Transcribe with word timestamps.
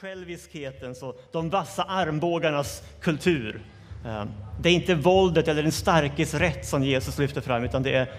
själviskhetens 0.00 1.02
och 1.02 1.20
de 1.32 1.50
vassa 1.50 1.82
armbågarnas 1.82 2.82
kultur. 3.00 3.60
Ehm, 4.06 4.28
det 4.60 4.68
är 4.68 4.72
inte 4.72 4.94
våldet 4.94 5.48
eller 5.48 5.62
den 5.62 5.72
starkes 5.72 6.34
rätt 6.34 6.66
som 6.66 6.84
Jesus 6.84 7.18
lyfter 7.18 7.40
fram, 7.40 7.64
utan 7.64 7.82
det 7.82 7.94
är 7.94 8.12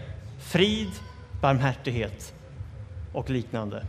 frid, 0.51 0.89
barmhärtighet 1.41 2.33
och 3.13 3.29
liknande. 3.29 3.85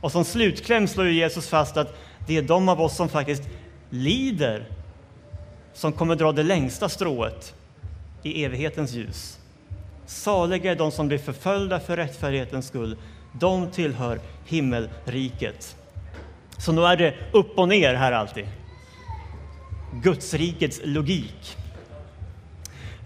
Och 0.00 0.12
som 0.12 0.24
slutkläm 0.24 0.88
slår 0.88 1.08
Jesus 1.08 1.48
fast 1.48 1.76
att 1.76 1.96
det 2.26 2.36
är 2.36 2.42
de 2.42 2.68
av 2.68 2.80
oss 2.80 2.96
som 2.96 3.08
faktiskt 3.08 3.42
lider 3.90 4.64
som 5.72 5.92
kommer 5.92 6.16
dra 6.16 6.32
det 6.32 6.42
längsta 6.42 6.88
strået 6.88 7.54
i 8.22 8.44
evighetens 8.44 8.92
ljus. 8.92 9.38
Saliga 10.06 10.72
är 10.72 10.76
de 10.76 10.90
som 10.90 11.08
blir 11.08 11.18
förföljda 11.18 11.80
för 11.80 11.96
rättfärdighetens 11.96 12.66
skull. 12.66 12.96
De 13.32 13.70
tillhör 13.70 14.20
himmelriket. 14.46 15.76
Så 16.58 16.72
nu 16.72 16.84
är 16.84 16.96
det 16.96 17.14
upp 17.32 17.58
och 17.58 17.68
ner 17.68 17.94
här 17.94 18.12
alltid. 18.12 18.46
Gudsrikets 20.02 20.80
logik. 20.84 21.56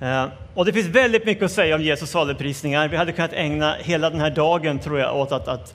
Eh, 0.01 0.27
och 0.55 0.65
det 0.65 0.73
finns 0.73 0.87
väldigt 0.87 1.27
mycket 1.27 1.45
att 1.45 1.53
säga 1.53 1.75
om 1.75 1.83
Jesus 1.83 2.11
saluprisningar. 2.11 2.89
Vi 2.89 2.97
hade 2.97 3.13
kunnat 3.13 3.33
ägna 3.33 3.77
hela 3.81 4.11
den 4.11 4.21
här 4.21 4.31
dagen 4.31 4.79
tror 4.79 4.99
jag 4.99 5.17
åt 5.17 5.33
att, 5.33 5.49
att 5.49 5.75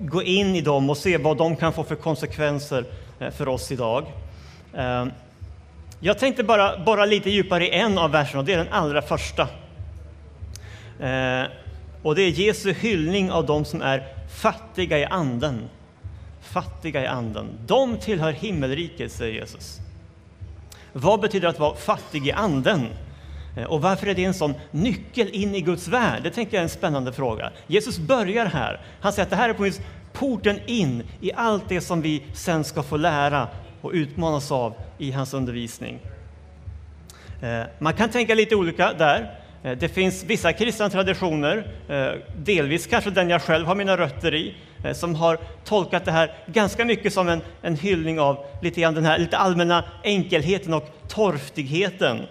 gå 0.00 0.22
in 0.22 0.56
i 0.56 0.60
dem 0.60 0.90
och 0.90 0.96
se 0.96 1.18
vad 1.18 1.36
de 1.36 1.56
kan 1.56 1.72
få 1.72 1.84
för 1.84 1.94
konsekvenser 1.94 2.84
eh, 3.20 3.30
för 3.30 3.48
oss 3.48 3.72
idag. 3.72 4.04
Eh, 4.74 5.06
jag 6.00 6.18
tänkte 6.18 6.44
bara 6.44 6.78
borra 6.78 7.04
lite 7.04 7.30
djupare 7.30 7.66
i 7.66 7.70
en 7.70 7.98
av 7.98 8.10
verserna, 8.10 8.40
och 8.40 8.44
det 8.44 8.52
är 8.52 8.58
den 8.58 8.72
allra 8.72 9.02
första. 9.02 9.48
Och 12.02 12.14
det 12.14 12.22
är 12.22 12.28
Jesu 12.28 12.72
hyllning 12.72 13.30
av 13.30 13.46
de 13.46 13.64
som 13.64 13.82
är 13.82 14.02
fattiga 14.40 14.98
i 14.98 15.04
anden. 15.04 15.68
Fattiga 16.54 17.02
i 17.02 17.06
anden. 17.06 17.46
De 17.66 17.96
tillhör 17.96 18.32
himmelriket, 18.32 19.12
säger 19.12 19.34
Jesus. 19.34 19.78
Vad 20.92 21.20
betyder 21.20 21.48
att 21.48 21.58
vara 21.58 21.74
fattig 21.74 22.26
i 22.26 22.32
anden? 22.32 22.86
Eh, 23.56 23.64
och 23.64 23.82
varför 23.82 24.06
är 24.06 24.14
det 24.14 24.24
en 24.24 24.34
sån 24.34 24.54
nyckel 24.70 25.28
in 25.28 25.54
i 25.54 25.60
Guds 25.60 25.88
värld? 25.88 26.22
Det 26.22 26.30
tänker 26.30 26.54
jag 26.56 26.58
är 26.58 26.62
en 26.62 26.68
spännande 26.68 27.12
fråga. 27.12 27.50
Jesus 27.66 27.98
börjar 27.98 28.46
här. 28.46 28.80
Han 29.00 29.12
säger 29.12 29.26
att 29.26 29.30
det 29.30 29.36
här 29.36 29.48
är 29.48 29.54
på 29.54 29.70
porten 30.12 30.60
in 30.66 31.02
i 31.20 31.32
allt 31.32 31.68
det 31.68 31.80
som 31.80 32.02
vi 32.02 32.22
sen 32.32 32.64
ska 32.64 32.82
få 32.82 32.96
lära 32.96 33.48
och 33.80 33.90
utmanas 33.94 34.52
av 34.52 34.74
i 34.98 35.10
hans 35.10 35.34
undervisning. 35.34 35.98
Eh, 37.42 37.62
man 37.78 37.94
kan 37.94 38.10
tänka 38.10 38.34
lite 38.34 38.56
olika 38.56 38.92
där. 38.92 39.43
Eh, 39.64 39.78
det 39.78 39.88
finns 39.88 40.24
vissa 40.24 40.52
kristna 40.52 40.90
traditioner, 40.90 41.66
eh, 41.88 42.20
delvis 42.36 42.86
kanske 42.86 43.10
den 43.10 43.30
jag 43.30 43.42
själv 43.42 43.66
har 43.66 43.74
mina 43.74 43.96
rötter 43.96 44.34
i, 44.34 44.54
eh, 44.84 44.92
som 44.92 45.14
har 45.14 45.38
tolkat 45.64 46.04
det 46.04 46.12
här 46.12 46.32
ganska 46.46 46.84
mycket 46.84 47.12
som 47.12 47.28
en, 47.28 47.40
en 47.62 47.76
hyllning 47.76 48.20
av 48.20 48.46
lite 48.62 48.80
grann 48.80 48.94
den 48.94 49.04
här 49.04 49.18
lite 49.18 49.36
allmänna 49.36 49.84
enkelheten 50.02 50.74
och 50.74 50.90
torftigheten 51.08 52.22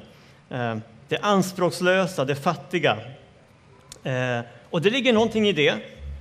det 1.07 1.17
anspråkslösa, 1.21 2.25
det 2.25 2.35
fattiga. 2.35 2.97
Och 4.69 4.81
det 4.81 4.89
ligger 4.89 5.13
någonting 5.13 5.47
i 5.47 5.51
det. 5.51 5.73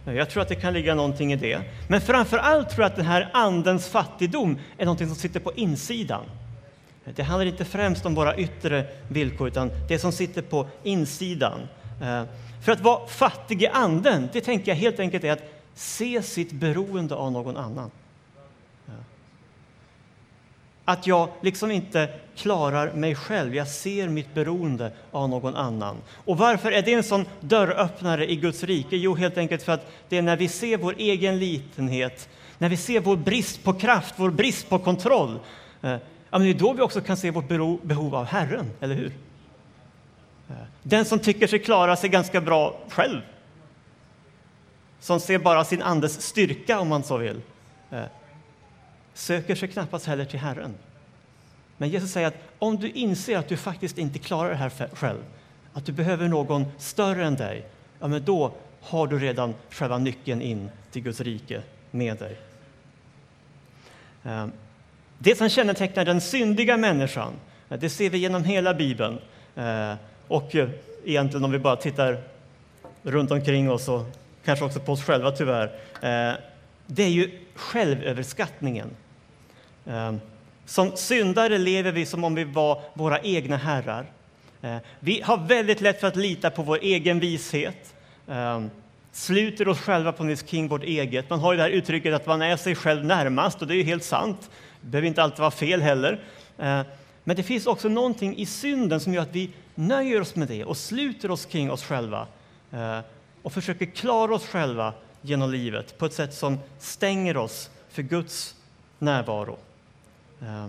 Jag 0.07 0.31
tror 0.31 0.43
att 0.43 0.49
det 0.49 0.55
kan 0.55 0.73
ligga 0.73 0.95
någonting 0.95 1.33
i 1.33 1.37
det. 1.37 1.61
Men 1.89 2.01
framför 2.01 2.39
allt 2.39 2.71
tror 2.71 2.83
jag 2.83 2.91
att 2.91 2.97
den 2.97 3.07
här 3.07 3.31
andens 3.33 3.89
fattigdom 3.89 4.59
är 4.79 4.85
någonting 4.85 5.07
som 5.07 5.17
sitter 5.17 5.41
på 5.41 5.53
insidan. 5.53 6.25
Det 7.05 7.23
handlar 7.23 7.47
inte 7.47 7.65
främst 7.65 8.07
om 8.07 8.15
våra 8.15 8.37
yttre 8.37 8.87
villkor, 9.09 9.49
utan 9.49 9.71
det 9.89 9.99
som 9.99 10.13
sitter 10.13 10.43
på 10.43 10.67
insidan. 10.83 11.61
Eh, 12.03 12.23
för 12.65 12.73
att 12.73 12.81
vara 12.81 13.07
fattig 13.07 13.63
i 13.63 13.67
anden, 13.67 14.29
det 14.33 14.41
tänker 14.41 14.71
jag 14.71 14.77
helt 14.77 15.01
enkelt 15.01 15.25
är 15.25 15.33
att 15.33 15.45
se 15.75 16.23
sitt 16.23 16.53
beroende 16.53 17.15
av 17.15 17.33
någon 17.33 17.57
annan. 17.57 17.91
Eh, 18.89 18.95
att 20.85 21.07
jag 21.07 21.29
liksom 21.41 21.71
inte 21.71 22.09
klarar 22.37 22.93
mig 22.93 23.15
själv. 23.15 23.55
Jag 23.55 23.69
ser 23.69 24.09
mitt 24.09 24.35
beroende 24.35 24.93
av 25.11 25.29
någon 25.29 25.57
annan. 25.57 25.97
Och 26.25 26.39
varför 26.39 26.73
är 26.73 26.83
det 26.83 26.95
en 26.95 27.03
sån 27.03 27.27
dörröppnare 27.41 28.31
i 28.31 28.37
Guds 28.37 28.65
rike? 28.65 28.97
Jo, 28.97 29.15
helt 29.15 29.39
enkelt 29.39 29.63
för 29.63 29.73
att 29.73 29.91
det 30.09 30.19
är 30.19 30.23
när 30.23 30.37
vi 30.37 30.49
ser 30.49 30.77
vår 30.77 30.95
egen 30.99 31.39
litenhet, 31.39 32.29
när 32.59 32.69
vi 32.69 32.77
ser 32.77 33.01
vår 33.01 33.17
brist 33.17 33.65
på 33.65 33.73
kraft, 33.73 34.15
vår 34.17 34.31
brist 34.31 34.69
på 34.69 34.79
kontroll, 34.79 35.39
eh, 35.83 35.97
ja, 36.33 36.39
men 36.39 36.43
det 36.43 36.51
är 36.51 36.59
då 36.59 36.73
vi 36.73 36.83
också 36.83 37.01
kan 37.01 37.17
se 37.17 37.31
vårt 37.31 37.49
behov 37.83 38.15
av 38.15 38.25
Herren, 38.25 38.71
eller 38.81 38.95
hur? 38.95 39.13
Den 40.83 41.05
som 41.05 41.19
tycker 41.19 41.47
sig 41.47 41.59
klara 41.59 41.97
sig 41.97 42.11
ganska 42.11 42.41
bra 42.41 42.79
själv, 42.89 43.21
som 45.01 45.21
ser 45.21 45.39
bara 45.39 45.65
sin 45.65 45.83
andes 45.83 46.23
styrka, 46.23 46.81
om 46.81 46.89
man 46.89 47.03
så 47.03 47.17
vill, 47.17 47.41
söker 49.15 49.55
sig 49.55 49.69
knappast 49.69 50.07
heller 50.07 50.25
till 50.25 50.39
Herren. 50.39 50.75
Men 51.77 51.89
Jesus 51.89 52.13
säger 52.13 52.29
att 52.29 52.37
om 52.59 52.77
du 52.77 52.91
inser 52.91 53.39
att 53.39 53.49
du 53.49 53.57
faktiskt 53.57 53.99
inte 53.99 54.19
klarar 54.19 54.51
det 54.51 54.57
här 54.57 54.71
själv, 54.93 55.21
att 55.73 55.87
du 55.87 55.93
behöver 55.93 56.29
någon 56.29 56.67
större 56.79 57.27
än 57.27 57.37
dig, 57.37 57.67
ja, 58.01 58.09
men 58.09 58.25
då 58.25 58.53
har 58.81 59.07
du 59.07 59.19
redan 59.19 59.55
själva 59.71 59.99
nyckeln 59.99 60.43
in 60.43 60.71
till 60.91 61.03
Guds 61.03 61.21
rike 61.21 61.63
med 61.91 62.17
dig. 62.19 62.37
Ehm, 64.25 64.53
det 65.25 65.37
som 65.37 65.49
kännetecknar 65.49 66.05
den 66.05 66.21
syndiga 66.21 66.77
människan, 66.77 67.33
eh, 67.71 67.79
det 67.79 67.91
ser 67.91 68.11
vi 68.11 68.19
genom 68.19 68.45
hela 68.45 68.75
Bibeln. 68.75 69.19
Eh, 69.57 69.95
och 70.29 70.55
eh, 70.55 70.69
egentligen 71.05 71.45
om 71.45 71.51
vi 71.51 71.59
bara 71.59 71.77
tittar 71.77 72.19
runt 73.03 73.31
omkring 73.31 73.71
oss 73.71 73.89
och 73.89 74.03
kanske 74.45 74.65
också 74.65 74.81
på 74.81 74.93
oss 74.93 75.05
själva 75.05 75.31
tyvärr, 75.31 75.71
det 76.87 77.03
är 77.03 77.09
ju 77.09 77.31
självöverskattningen. 77.55 78.91
Som 80.67 80.97
syndare 80.97 81.59
lever 81.59 81.93
vi 81.93 82.07
som 82.07 82.25
om 82.25 82.35
vi 82.35 82.45
var 82.45 82.81
våra 82.95 83.21
egna 83.21 83.57
herrar. 83.57 84.07
Vi 85.01 85.21
har 85.21 85.37
väldigt 85.37 85.81
lätt 85.81 86.01
för 86.01 86.07
att 86.07 86.17
lita 86.17 86.51
på 86.51 86.63
vår 86.63 86.79
egen 86.83 87.21
vishet. 87.21 87.95
Sluter 89.13 89.69
oss 89.69 89.81
själva 89.81 90.13
på 90.13 90.25
något 90.25 90.47
kring 90.47 90.69
vårt 90.69 90.85
eget. 90.85 91.31
Man 91.31 91.41
har 91.41 91.53
ju 91.53 91.57
det 91.57 91.63
här 91.63 91.71
uttrycket 91.71 92.15
att 92.15 92.27
man 92.27 92.43
är 92.43 92.57
sig 92.57 92.75
själv 92.75 93.05
närmast 93.05 93.63
och 93.63 93.69
det 93.69 93.75
är 93.75 93.77
ju 93.77 93.83
helt 93.83 94.05
sant. 94.05 94.51
Det 94.83 94.89
behöver 94.89 95.09
inte 95.09 95.23
alltid 95.23 95.39
vara 95.39 95.51
fel 95.51 95.83
heller. 95.83 96.21
Eh, 96.59 96.83
men 97.25 97.37
det 97.37 97.43
finns 97.43 97.67
också 97.67 97.89
någonting 97.89 98.37
i 98.37 98.47
synden 98.47 99.01
som 99.01 99.15
gör 99.15 99.23
att 99.23 99.35
vi 99.35 99.51
nöjer 99.75 100.21
oss 100.21 100.37
med 100.37 100.49
det 100.49 100.65
och 100.65 100.77
sluter 100.77 101.31
oss 101.31 101.47
kring 101.47 101.71
oss 101.71 101.85
själva 101.85 102.27
eh, 102.73 102.99
och 103.43 103.53
försöker 103.53 103.87
klara 103.87 104.35
oss 104.35 104.47
själva 104.47 104.95
genom 105.21 105.51
livet 105.51 105.99
på 105.99 106.07
ett 106.07 106.13
sätt 106.13 106.35
som 106.35 106.59
stänger 106.79 107.37
oss 107.37 107.71
för 107.89 108.03
Guds 108.03 108.55
närvaro. 108.99 109.59
Eh, 110.41 110.69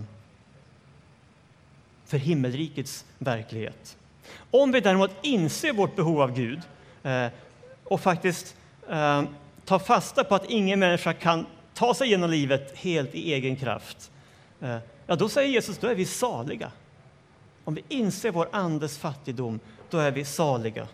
för 2.06 2.18
himmelrikets 2.18 3.06
verklighet. 3.18 3.98
Om 4.52 4.72
vi 4.72 4.80
däremot 4.80 5.12
inser 5.22 5.74
vårt 5.74 5.96
behov 5.96 6.22
av 6.22 6.36
Gud 6.36 6.62
och 7.84 8.02
faktiskt 8.02 8.56
tar 9.66 9.80
fasta 9.80 10.24
på 10.24 10.36
att 10.36 10.50
ingen 10.50 10.80
människa 10.80 11.14
kan 11.14 11.46
ta 11.84 11.94
sig 11.94 12.10
genom 12.10 12.30
livet 12.30 12.78
helt 12.78 13.16
i 13.16 13.34
egen 13.34 13.56
kraft, 13.56 14.12
eh, 14.62 14.78
ja, 15.08 15.16
då 15.16 15.30
säger 15.30 15.50
Jesus, 15.50 15.78
då 15.78 15.88
är 15.88 15.96
vi 15.96 16.06
saliga. 16.06 16.72
Om 17.64 17.76
vi 17.76 17.84
inser 17.90 18.32
vår 18.32 18.48
andes 18.52 18.98
fattigdom, 18.98 19.60
då 19.90 19.98
är 19.98 20.12
vi 20.12 20.26
saliga. 20.26 20.88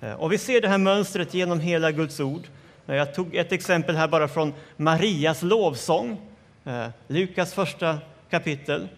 Eh, 0.00 0.12
och 0.12 0.32
vi 0.32 0.38
ser 0.38 0.60
det 0.60 0.68
här 0.68 0.78
mönstret 0.78 1.34
genom 1.34 1.60
hela 1.60 1.92
Guds 1.92 2.20
ord. 2.20 2.42
Eh, 2.86 2.96
jag 2.96 3.14
tog 3.14 3.34
ett 3.34 3.52
exempel 3.52 3.96
här 3.96 4.08
bara 4.08 4.28
från 4.28 4.54
Marias 4.76 5.42
lovsång 5.42 6.20
Lukas 7.06 7.54
första 7.54 7.98
kapitel. 8.30 8.88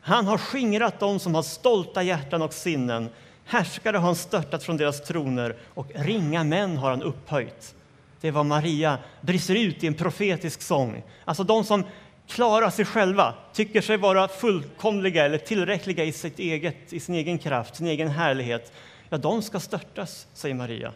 Han 0.00 0.26
har 0.26 0.38
skingrat 0.38 1.00
dem 1.00 1.18
som 1.18 1.34
har 1.34 1.42
stolta 1.42 2.02
hjärtan 2.02 2.42
och 2.42 2.52
sinnen. 2.52 3.08
Härskare 3.44 3.96
har 3.96 4.06
han 4.06 4.16
störtat 4.16 4.62
från 4.62 4.76
deras 4.76 5.00
troner 5.00 5.56
och 5.74 5.86
ringa 5.94 6.44
män 6.44 6.76
har 6.76 6.90
han 6.90 7.02
upphöjt. 7.02 7.74
Det 8.20 8.28
är 8.28 8.32
vad 8.32 8.46
Maria 8.46 8.98
brister 9.20 9.54
ut 9.54 9.84
i 9.84 9.86
en 9.86 9.94
profetisk 9.94 10.62
sång. 10.62 11.02
Alltså 11.24 11.44
de 11.44 11.64
som 11.64 11.84
klarar 12.28 12.70
sig 12.70 12.84
själva, 12.84 13.34
tycker 13.52 13.80
sig 13.80 13.96
vara 13.96 14.28
fullkomliga 14.28 15.24
eller 15.24 15.38
tillräckliga 15.38 16.04
i, 16.04 16.12
sitt 16.12 16.38
eget, 16.38 16.92
i 16.92 17.00
sin 17.00 17.14
egen 17.14 17.38
kraft, 17.38 17.76
sin 17.76 17.86
egen 17.86 18.08
härlighet. 18.08 18.72
Ja, 19.08 19.18
de 19.18 19.42
ska 19.42 19.60
störtas, 19.60 20.26
säger 20.34 20.54
Maria, 20.54 20.92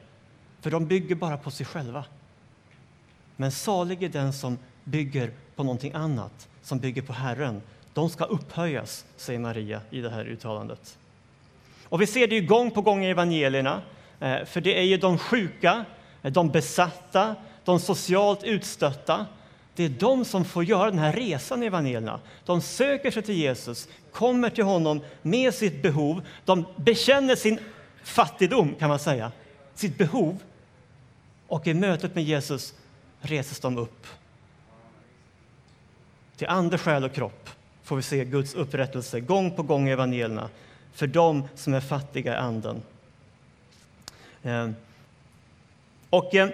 för 0.60 0.70
de 0.70 0.86
bygger 0.86 1.14
bara 1.14 1.36
på 1.36 1.50
sig 1.50 1.66
själva. 1.66 2.04
Men 3.36 3.52
salig 3.52 4.02
är 4.02 4.08
den 4.08 4.32
som 4.32 4.58
bygger 4.84 5.30
på 5.56 5.62
någonting 5.62 5.92
annat, 5.92 6.48
som 6.62 6.78
bygger 6.78 7.02
på 7.02 7.12
Herren. 7.12 7.62
De 7.94 8.10
ska 8.10 8.25
upphöjas, 8.25 9.04
säger 9.16 9.38
Maria 9.38 9.80
i 9.90 10.00
det 10.00 10.10
här 10.10 10.25
uttalandet. 10.25 10.98
Och 11.84 12.00
vi 12.00 12.06
ser 12.06 12.26
det 12.26 12.34
ju 12.34 12.46
gång 12.46 12.70
på 12.70 12.82
gång 12.82 13.04
i 13.04 13.10
evangelierna, 13.10 13.82
eh, 14.20 14.44
för 14.44 14.60
det 14.60 14.78
är 14.78 14.82
ju 14.82 14.96
de 14.96 15.18
sjuka, 15.18 15.84
de 16.30 16.50
besatta, 16.50 17.36
de 17.64 17.80
socialt 17.80 18.44
utstötta. 18.44 19.26
Det 19.74 19.84
är 19.84 19.88
de 19.88 20.24
som 20.24 20.44
får 20.44 20.64
göra 20.64 20.90
den 20.90 20.98
här 20.98 21.12
resan 21.12 21.62
i 21.62 21.66
evangelierna. 21.66 22.20
De 22.44 22.60
söker 22.60 23.10
sig 23.10 23.22
till 23.22 23.34
Jesus, 23.34 23.88
kommer 24.12 24.50
till 24.50 24.64
honom 24.64 25.00
med 25.22 25.54
sitt 25.54 25.82
behov. 25.82 26.22
De 26.44 26.64
bekänner 26.76 27.36
sin 27.36 27.58
fattigdom, 28.04 28.74
kan 28.78 28.88
man 28.88 28.98
säga, 28.98 29.32
sitt 29.74 29.98
behov. 29.98 30.38
Och 31.46 31.66
i 31.66 31.74
mötet 31.74 32.14
med 32.14 32.25
Jesus 32.25 32.75
reses 33.20 33.60
de 33.60 33.78
upp 33.78 34.06
till 36.36 36.48
ande, 36.48 36.78
själ 36.78 37.04
och 37.04 37.12
kropp 37.12 37.50
får 37.82 37.96
vi 37.96 38.02
se 38.02 38.25
Guds 38.25 38.54
upprättelse 38.54 39.20
gång 39.20 39.50
på 39.50 39.62
gång 39.62 39.88
i 39.88 39.92
evangelierna 39.92 40.48
för 40.92 41.06
dem 41.06 41.48
som 41.54 41.75
är 41.75 41.80
fattiga 41.80 42.32
i 42.32 42.36
anden. 42.36 42.82
Eh, 44.42 44.70
och 46.12 46.35
eh, 46.35 46.49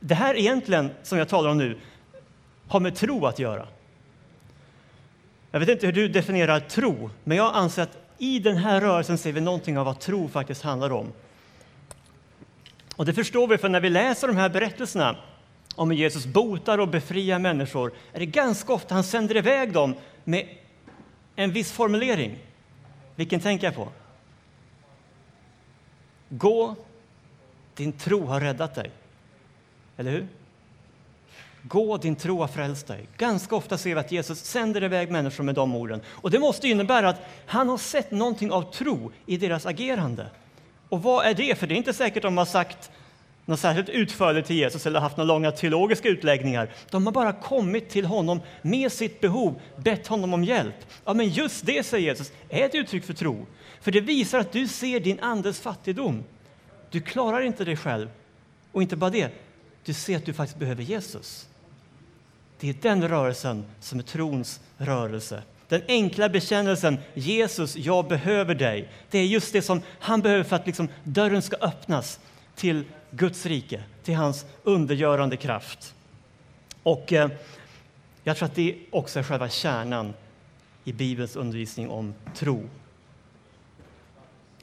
det 0.00 0.14
här 0.14 0.34
egentligen, 0.34 0.90
som 1.02 1.18
jag 1.18 1.28
talar 1.28 1.50
om 1.50 1.58
nu, 1.58 1.78
har 2.68 2.80
med 2.80 2.96
tro 2.96 3.26
att 3.26 3.38
göra. 3.38 3.68
Jag 5.50 5.60
vet 5.60 5.68
inte 5.68 5.86
hur 5.86 5.92
du 5.92 6.08
definierar 6.08 6.60
tro, 6.60 7.10
men 7.24 7.36
jag 7.36 7.54
anser 7.54 7.82
att 7.82 7.98
i 8.18 8.38
den 8.38 8.56
här 8.56 8.80
rörelsen 8.80 9.18
ser 9.18 9.32
vi 9.32 9.40
någonting 9.40 9.78
av 9.78 9.86
vad 9.86 10.00
tro 10.00 10.28
faktiskt 10.28 10.62
handlar 10.62 10.92
om. 10.92 11.12
Och 12.96 13.06
det 13.06 13.14
förstår 13.14 13.48
vi, 13.48 13.58
för 13.58 13.68
när 13.68 13.80
vi 13.80 13.90
läser 13.90 14.26
de 14.26 14.36
här 14.36 14.48
berättelserna 14.48 15.16
om 15.74 15.90
hur 15.90 15.98
Jesus 15.98 16.26
botar 16.26 16.78
och 16.78 16.88
befriar 16.88 17.38
människor 17.38 17.92
är 18.12 18.18
det 18.18 18.26
ganska 18.26 18.72
ofta 18.72 18.94
han 18.94 19.04
sänder 19.04 19.36
iväg 19.36 19.72
dem 19.72 19.94
med 20.24 20.48
en 21.36 21.52
viss 21.52 21.72
formulering. 21.72 22.38
Vilken 23.16 23.40
tänker 23.40 23.66
jag 23.66 23.74
på? 23.74 23.88
Gå, 26.28 26.76
din 27.74 27.92
tro 27.92 28.26
har 28.26 28.40
räddat 28.40 28.74
dig. 28.74 28.90
Eller 29.96 30.10
hur? 30.10 30.26
Gå, 31.62 31.96
din 31.96 32.16
tro 32.16 32.40
har 32.40 32.48
frälst 32.48 32.86
dig. 32.86 33.08
Ganska 33.16 33.56
ofta 33.56 33.78
ser 33.78 33.94
vi 33.94 34.00
att 34.00 34.12
Jesus 34.12 34.38
sänder 34.44 34.84
iväg 34.84 35.10
människor 35.10 35.44
med 35.44 35.54
de 35.54 35.76
orden. 35.76 36.00
Och 36.08 36.30
det 36.30 36.38
måste 36.38 36.68
innebära 36.68 37.08
att 37.08 37.20
han 37.46 37.68
har 37.68 37.78
sett 37.78 38.10
någonting 38.10 38.52
av 38.52 38.72
tro 38.72 39.12
i 39.26 39.36
deras 39.36 39.66
agerande. 39.66 40.26
Och 40.88 41.02
vad 41.02 41.26
är 41.26 41.34
det? 41.34 41.58
För 41.58 41.66
det 41.66 41.74
är 41.74 41.76
inte 41.76 41.92
säkert 41.92 42.22
de 42.22 42.38
har 42.38 42.44
sagt 42.44 42.90
något 43.44 43.60
särskilt 43.60 43.88
utförligt 43.88 44.46
till 44.46 44.56
Jesus 44.56 44.86
eller 44.86 45.00
haft 45.00 45.16
några 45.16 45.28
långa 45.28 45.50
teologiska 45.50 46.08
utläggningar. 46.08 46.70
De 46.90 47.06
har 47.06 47.12
bara 47.12 47.32
kommit 47.32 47.88
till 47.88 48.04
honom 48.06 48.40
med 48.62 48.92
sitt 48.92 49.20
behov, 49.20 49.60
bett 49.76 50.06
honom 50.06 50.34
om 50.34 50.44
hjälp. 50.44 50.74
Ja, 51.04 51.14
men 51.14 51.28
just 51.28 51.66
det, 51.66 51.86
säger 51.86 52.08
Jesus, 52.08 52.32
är 52.48 52.64
ett 52.64 52.74
uttryck 52.74 53.04
för 53.04 53.12
tro. 53.12 53.46
För 53.80 53.90
det 53.92 54.00
visar 54.00 54.38
att 54.38 54.52
du 54.52 54.68
ser 54.68 55.00
din 55.00 55.20
andes 55.20 55.60
fattigdom. 55.60 56.24
Du 56.94 57.00
klarar 57.00 57.40
inte 57.40 57.64
dig 57.64 57.76
själv. 57.76 58.08
Och 58.72 58.82
inte 58.82 58.96
bara 58.96 59.10
det, 59.10 59.30
du 59.84 59.92
ser 59.92 60.16
att 60.16 60.24
du 60.24 60.32
faktiskt 60.32 60.58
behöver 60.58 60.82
Jesus. 60.82 61.48
Det 62.60 62.68
är 62.68 62.74
den 62.82 63.08
rörelsen 63.08 63.64
som 63.80 63.98
är 63.98 64.02
trons 64.02 64.60
rörelse. 64.76 65.42
Den 65.68 65.82
enkla 65.88 66.28
bekännelsen 66.28 66.98
Jesus, 67.14 67.76
jag 67.76 68.08
behöver 68.08 68.54
dig. 68.54 68.88
Det 69.10 69.18
är 69.18 69.24
just 69.24 69.52
det 69.52 69.62
som 69.62 69.82
han 70.00 70.20
behöver 70.20 70.44
för 70.44 70.56
att 70.56 70.66
liksom 70.66 70.88
dörren 71.04 71.42
ska 71.42 71.56
öppnas 71.56 72.20
till 72.54 72.84
Guds 73.10 73.46
rike, 73.46 73.82
till 74.02 74.14
hans 74.14 74.46
undergörande 74.62 75.36
kraft. 75.36 75.94
Och 76.82 77.12
eh, 77.12 77.30
jag 78.24 78.36
tror 78.36 78.46
att 78.46 78.54
det 78.54 78.76
också 78.90 79.18
är 79.18 79.22
själva 79.22 79.48
kärnan 79.48 80.14
i 80.84 80.92
Bibelns 80.92 81.36
undervisning 81.36 81.88
om 81.88 82.14
tro. 82.34 82.68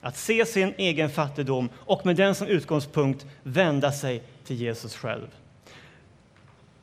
Att 0.01 0.17
se 0.17 0.45
sin 0.45 0.73
egen 0.77 1.09
fattigdom 1.09 1.69
och 1.75 2.05
med 2.05 2.15
den 2.15 2.35
som 2.35 2.47
utgångspunkt 2.47 3.25
vända 3.43 3.91
sig 3.91 4.23
till 4.43 4.55
Jesus 4.55 4.95
själv. 4.95 5.27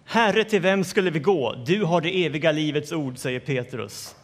Herre, 0.05 0.45
till 0.45 0.61
vem 0.61 0.85
skulle 0.85 1.11
vi 1.11 1.19
gå? 1.19 1.55
Du 1.67 1.85
har 1.85 2.01
det 2.01 2.25
eviga 2.25 2.53
livets 2.53 2.93
ord, 2.93 3.19
säger 3.19 3.41
Petrus. 3.41 4.17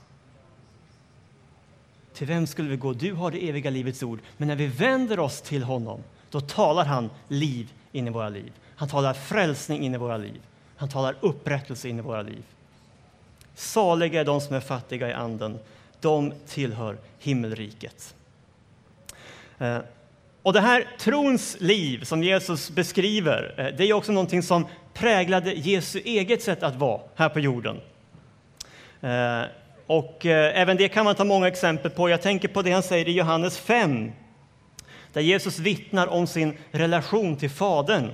Till 2.15 2.27
vem 2.27 2.47
skulle 2.47 2.69
vi 2.69 2.77
gå? 2.77 2.93
Du 2.93 3.13
har 3.13 3.31
det 3.31 3.49
eviga 3.49 3.71
livets 3.71 4.03
ord. 4.03 4.21
Men 4.37 4.49
när 4.49 4.57
vi 4.57 4.67
vänder 4.67 5.19
oss 5.19 5.41
till 5.41 5.63
honom, 5.63 6.01
då 6.31 6.41
talar 6.41 6.85
han 6.85 7.11
liv 7.29 7.73
in 7.93 8.07
i 8.07 8.11
våra 8.11 8.29
liv. 8.29 8.53
Han 8.77 8.89
talar 8.89 9.15
frälsning 9.15 9.83
in 9.83 9.95
i 9.95 9.99
våra 9.99 10.17
liv. 10.17 10.41
Han 10.77 10.89
talar 10.89 11.17
upprättelse 11.21 11.89
in 11.89 11.99
i 11.99 12.03
våra 12.03 12.23
liv. 12.23 12.43
Saliga 13.55 14.21
är 14.21 14.25
de 14.25 14.41
som 14.41 14.57
är 14.57 14.61
fattiga 14.61 15.09
i 15.09 15.13
anden. 15.13 15.59
De 16.01 16.33
tillhör 16.47 16.99
himmelriket. 17.19 18.15
Eh, 19.59 19.79
och 20.43 20.53
det 20.53 20.61
här 20.61 20.87
trons 20.99 21.57
liv 21.61 22.05
som 22.05 22.23
Jesus 22.23 22.71
beskriver, 22.71 23.55
eh, 23.59 23.77
det 23.77 23.85
är 23.85 23.93
också 23.93 24.13
någonting 24.13 24.43
som 24.43 24.67
präglade 24.95 25.53
Jesu 25.53 26.01
eget 26.05 26.43
sätt 26.43 26.63
att 26.63 26.77
vara 26.77 27.01
här 27.15 27.29
på 27.29 27.41
jorden. 27.41 27.81
Eh, 29.01 29.43
och 29.87 30.27
även 30.27 30.77
det 30.77 30.89
kan 30.89 31.05
man 31.05 31.15
ta 31.15 31.25
många 31.25 31.49
exempel 31.49 31.91
på. 31.91 32.09
Jag 32.09 32.23
tänker 32.23 32.49
på 32.49 32.63
det 32.63 32.73
han 32.73 32.83
säger 32.83 33.09
i 33.09 33.13
Johannes 33.13 33.59
5, 33.59 34.13
där 35.13 35.21
Jesus 35.21 35.59
vittnar 35.59 36.07
om 36.07 36.27
sin 36.27 36.59
relation 36.71 37.37
till 37.37 37.51
Fadern. 37.51 38.11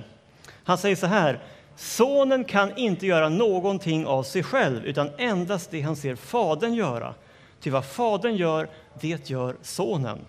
Han 0.63 0.77
säger 0.77 0.95
så 0.95 1.07
här, 1.07 1.39
Sonen 1.75 2.43
kan 2.43 2.77
inte 2.77 3.07
göra 3.07 3.29
någonting 3.29 4.05
av 4.05 4.23
sig 4.23 4.43
själv, 4.43 4.85
utan 4.85 5.09
endast 5.17 5.71
det 5.71 5.81
han 5.81 5.95
ser 5.95 6.15
Fadern 6.15 6.73
göra. 6.73 7.13
Ty 7.61 7.69
vad 7.69 7.85
Fadern 7.85 8.35
gör, 8.35 8.69
det 9.01 9.29
gör 9.29 9.55
Sonen. 9.61 10.19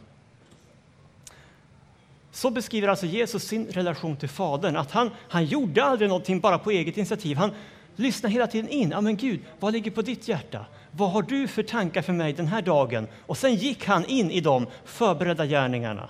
Så 2.32 2.50
beskriver 2.50 2.88
alltså 2.88 3.06
Jesus 3.06 3.44
sin 3.44 3.66
relation 3.66 4.16
till 4.16 4.28
Fadern. 4.28 4.76
Att 4.76 4.90
han, 4.90 5.10
han 5.28 5.44
gjorde 5.44 5.84
aldrig 5.84 6.08
någonting 6.08 6.40
bara 6.40 6.58
på 6.58 6.70
eget 6.70 6.96
initiativ. 6.96 7.36
Han 7.36 7.50
lyssnade 7.96 8.32
hela 8.32 8.46
tiden 8.46 8.70
in. 8.70 8.90
Ja, 8.90 9.00
men 9.00 9.16
Gud, 9.16 9.40
vad 9.60 9.72
ligger 9.72 9.90
på 9.90 10.02
ditt 10.02 10.28
hjärta? 10.28 10.66
Vad 10.90 11.10
har 11.10 11.22
du 11.22 11.48
för 11.48 11.62
tankar 11.62 12.02
för 12.02 12.12
mig 12.12 12.32
den 12.32 12.46
här 12.46 12.62
dagen? 12.62 13.06
Och 13.26 13.38
sen 13.38 13.54
gick 13.54 13.86
han 13.86 14.04
in 14.04 14.30
i 14.30 14.40
de 14.40 14.66
förberedda 14.84 15.46
gärningarna. 15.46 16.08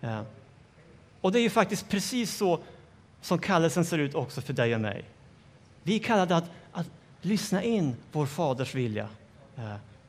Ja. 0.00 0.24
Och 1.20 1.32
det 1.32 1.38
är 1.38 1.42
ju 1.42 1.50
faktiskt 1.50 1.88
precis 1.88 2.36
så 2.36 2.60
som 3.22 3.38
kallelsen 3.38 3.84
ser 3.84 3.98
ut 3.98 4.14
också 4.14 4.40
för 4.40 4.52
dig 4.52 4.74
och 4.74 4.80
mig. 4.80 5.04
Vi 5.82 5.94
är 5.94 5.98
kallade 5.98 6.36
att, 6.36 6.50
att 6.72 6.86
lyssna 7.22 7.62
in 7.62 7.96
vår 8.12 8.26
Faders 8.26 8.74
vilja. 8.74 9.08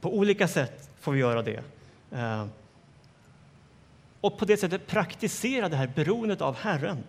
På 0.02 0.18
olika 0.18 0.48
sätt 0.48 0.90
får 1.00 1.12
vi 1.12 1.20
göra 1.20 1.42
det 1.42 1.64
och 4.22 4.38
på 4.38 4.46
det 4.46 4.58
sättet 4.58 4.88
praktisera 4.88 5.70
det 5.70 5.76
här 5.76 5.92
beroendet 5.96 6.42
av 6.42 6.56
Herren. 6.56 7.04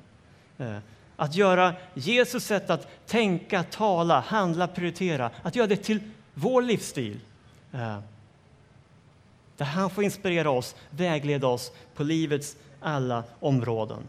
Eh, 0.59 0.79
att 1.17 1.35
göra 1.35 1.75
Jesus 1.95 2.45
sätt 2.45 2.71
att 2.71 3.07
tänka, 3.07 3.63
tala, 3.63 4.21
handla, 4.21 4.69
prioritera, 4.69 5.31
att 5.43 5.57
göra 5.57 5.67
det 5.67 5.77
till 5.77 6.01
vår 6.35 6.63
livsstil. 6.63 7.21
Eh, 7.73 7.99
där 9.57 9.65
han 9.65 9.91
får 9.91 10.05
inspirera 10.05 10.51
oss, 10.51 10.77
vägleda 10.91 11.47
oss 11.47 11.73
på 11.95 12.03
livets 12.03 12.57
alla 12.81 13.25
områden. 13.41 14.09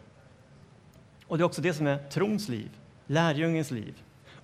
Och 1.28 1.38
Det 1.38 1.42
är 1.42 1.46
också 1.46 1.62
det 1.62 1.74
som 1.74 1.88
är 1.88 1.98
trons 1.98 2.50
liv, 2.50 2.70
lärjungens 3.08 3.72
liv. 3.72 3.94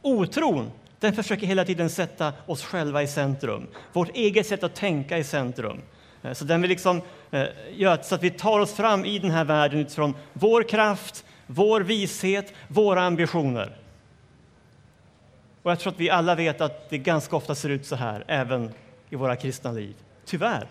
Otron 0.02 0.72
den 1.00 1.14
försöker 1.14 1.48
hela 1.48 1.66
tiden 1.66 1.90
sätta 1.90 2.34
oss 2.46 2.64
själva 2.64 3.04
i 3.04 3.08
centrum, 3.08 3.68
vårt 3.94 4.16
eget 4.16 4.48
sätt 4.48 4.64
att 4.64 4.76
tänka 4.76 5.18
i 5.18 5.24
centrum. 5.24 5.82
Eh, 6.28 6.34
så 6.34 6.46
den 6.46 6.62
vill 6.62 6.70
liksom 6.70 7.02
eh, 7.32 7.46
göra 7.72 8.04
så 8.04 8.16
att 8.16 8.24
vi 8.24 8.30
tar 8.30 8.60
oss 8.60 8.74
fram 8.74 9.06
i 9.06 9.20
den 9.20 9.32
här 9.32 9.46
världen 9.46 9.80
utifrån 9.80 10.16
vår 10.34 10.64
kraft, 10.64 11.26
vår 11.48 11.82
vishet, 11.82 12.54
våra 12.68 13.04
ambitioner. 13.04 13.78
Och 15.64 15.72
jag 15.72 15.80
tror 15.80 15.94
att 15.94 16.00
vi 16.00 16.10
alla 16.10 16.36
vet 16.36 16.62
att 16.62 16.90
det 16.90 16.98
ganska 16.98 17.36
ofta 17.36 17.56
ser 17.56 17.70
ut 17.70 17.86
så 17.86 17.96
här, 17.96 18.24
även 18.28 18.74
i 19.10 19.16
våra 19.16 19.36
kristna 19.36 19.72
liv. 19.72 19.96
Tyvärr. 20.26 20.68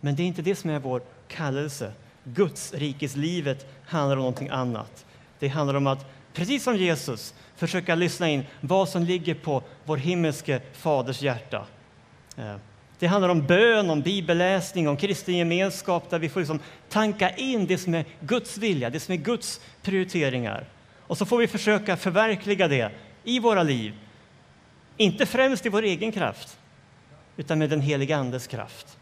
Men 0.00 0.16
det 0.16 0.22
är 0.22 0.26
inte 0.26 0.42
det 0.42 0.54
som 0.54 0.70
är 0.70 0.78
vår 0.78 1.02
kallelse. 1.28 1.92
Guds 2.24 2.74
rikeslivet 2.74 3.66
handlar 3.86 4.16
om 4.16 4.20
någonting 4.20 4.48
annat. 4.48 5.06
Det 5.38 5.48
handlar 5.48 5.74
om 5.74 5.86
att, 5.86 6.06
precis 6.32 6.64
som 6.64 6.76
Jesus, 6.76 7.34
försöka 7.56 7.94
lyssna 7.94 8.28
in 8.28 8.44
vad 8.60 8.88
som 8.88 9.02
ligger 9.02 9.34
på 9.34 9.62
vår 9.84 9.96
himmelske 9.96 10.60
Faders 10.72 11.22
hjärta. 11.22 11.66
Eh, 12.36 12.56
det 13.00 13.06
handlar 13.06 13.28
om 13.28 13.46
bön, 13.46 13.90
om 13.90 14.02
bibelläsning, 14.02 14.88
om 14.88 14.96
kristen 14.96 15.36
gemenskap 15.36 16.10
där 16.10 16.18
vi 16.18 16.28
får 16.28 16.40
liksom 16.40 16.60
tanka 16.88 17.30
in 17.30 17.66
det 17.66 17.78
som 17.78 17.94
är 17.94 18.04
Guds 18.20 18.58
vilja, 18.58 18.90
det 18.90 19.00
som 19.00 19.12
är 19.12 19.16
Guds 19.16 19.60
prioriteringar. 19.82 20.64
Och 21.06 21.18
så 21.18 21.26
får 21.26 21.38
vi 21.38 21.46
försöka 21.46 21.96
förverkliga 21.96 22.68
det 22.68 22.90
i 23.24 23.38
våra 23.38 23.62
liv. 23.62 23.94
Inte 24.96 25.26
främst 25.26 25.66
i 25.66 25.68
vår 25.68 25.82
egen 25.82 26.12
kraft, 26.12 26.58
utan 27.36 27.58
med 27.58 27.70
den 27.70 27.80
heliga 27.80 28.16
Andes 28.16 28.46
kraft. 28.46 28.98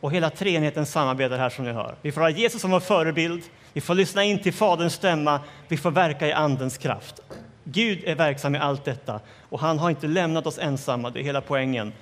Och 0.00 0.12
hela 0.12 0.30
treenigheten 0.30 0.86
samarbetar 0.86 1.38
här 1.38 1.50
som 1.50 1.64
ni 1.64 1.72
hör. 1.72 1.94
Vi 2.02 2.12
får 2.12 2.20
ha 2.20 2.30
Jesus 2.30 2.60
som 2.60 2.70
vår 2.70 2.80
förebild, 2.80 3.42
vi 3.72 3.80
får 3.80 3.94
lyssna 3.94 4.24
in 4.24 4.42
till 4.42 4.52
Faderns 4.52 4.94
stämma, 4.94 5.40
vi 5.68 5.76
får 5.76 5.90
verka 5.90 6.26
i 6.28 6.32
Andens 6.32 6.78
kraft. 6.78 7.20
Gud 7.64 8.04
är 8.04 8.14
verksam 8.14 8.54
i 8.54 8.58
allt 8.58 8.84
detta 8.84 9.20
och 9.48 9.60
han 9.60 9.78
har 9.78 9.90
inte 9.90 10.06
lämnat 10.06 10.46
oss 10.46 10.58
ensamma, 10.58 11.10
det 11.10 11.20
är 11.20 11.24
hela 11.24 11.40
poängen. 11.40 11.92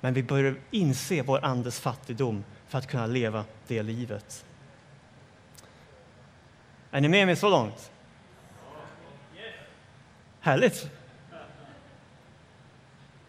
Men 0.00 0.14
vi 0.14 0.22
börjar 0.22 0.56
inse 0.70 1.22
vår 1.22 1.44
andes 1.44 1.80
fattigdom 1.80 2.44
för 2.68 2.78
att 2.78 2.86
kunna 2.86 3.06
leva 3.06 3.44
det 3.66 3.82
livet. 3.82 4.44
Är 6.90 7.00
ni 7.00 7.08
med 7.08 7.26
mig 7.26 7.36
så 7.36 7.50
långt? 7.50 7.90
Härligt! 10.40 10.90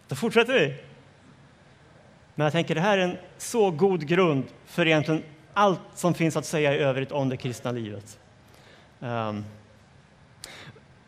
Då 0.08 0.16
fortsätter 0.16 0.52
vi. 0.52 0.76
Men 2.34 2.44
jag 2.44 2.52
tänker 2.52 2.74
det 2.74 2.80
här 2.80 2.98
är 2.98 3.02
en 3.02 3.16
så 3.38 3.70
god 3.70 4.06
grund 4.06 4.44
för 4.66 4.86
egentligen 4.86 5.22
allt 5.54 5.80
som 5.94 6.14
finns 6.14 6.36
att 6.36 6.46
säga 6.46 6.74
i 6.74 6.78
övrigt 6.78 7.12
om 7.12 7.28
det 7.28 7.36
kristna 7.36 7.72
livet. 7.72 8.18
Um, 9.00 9.44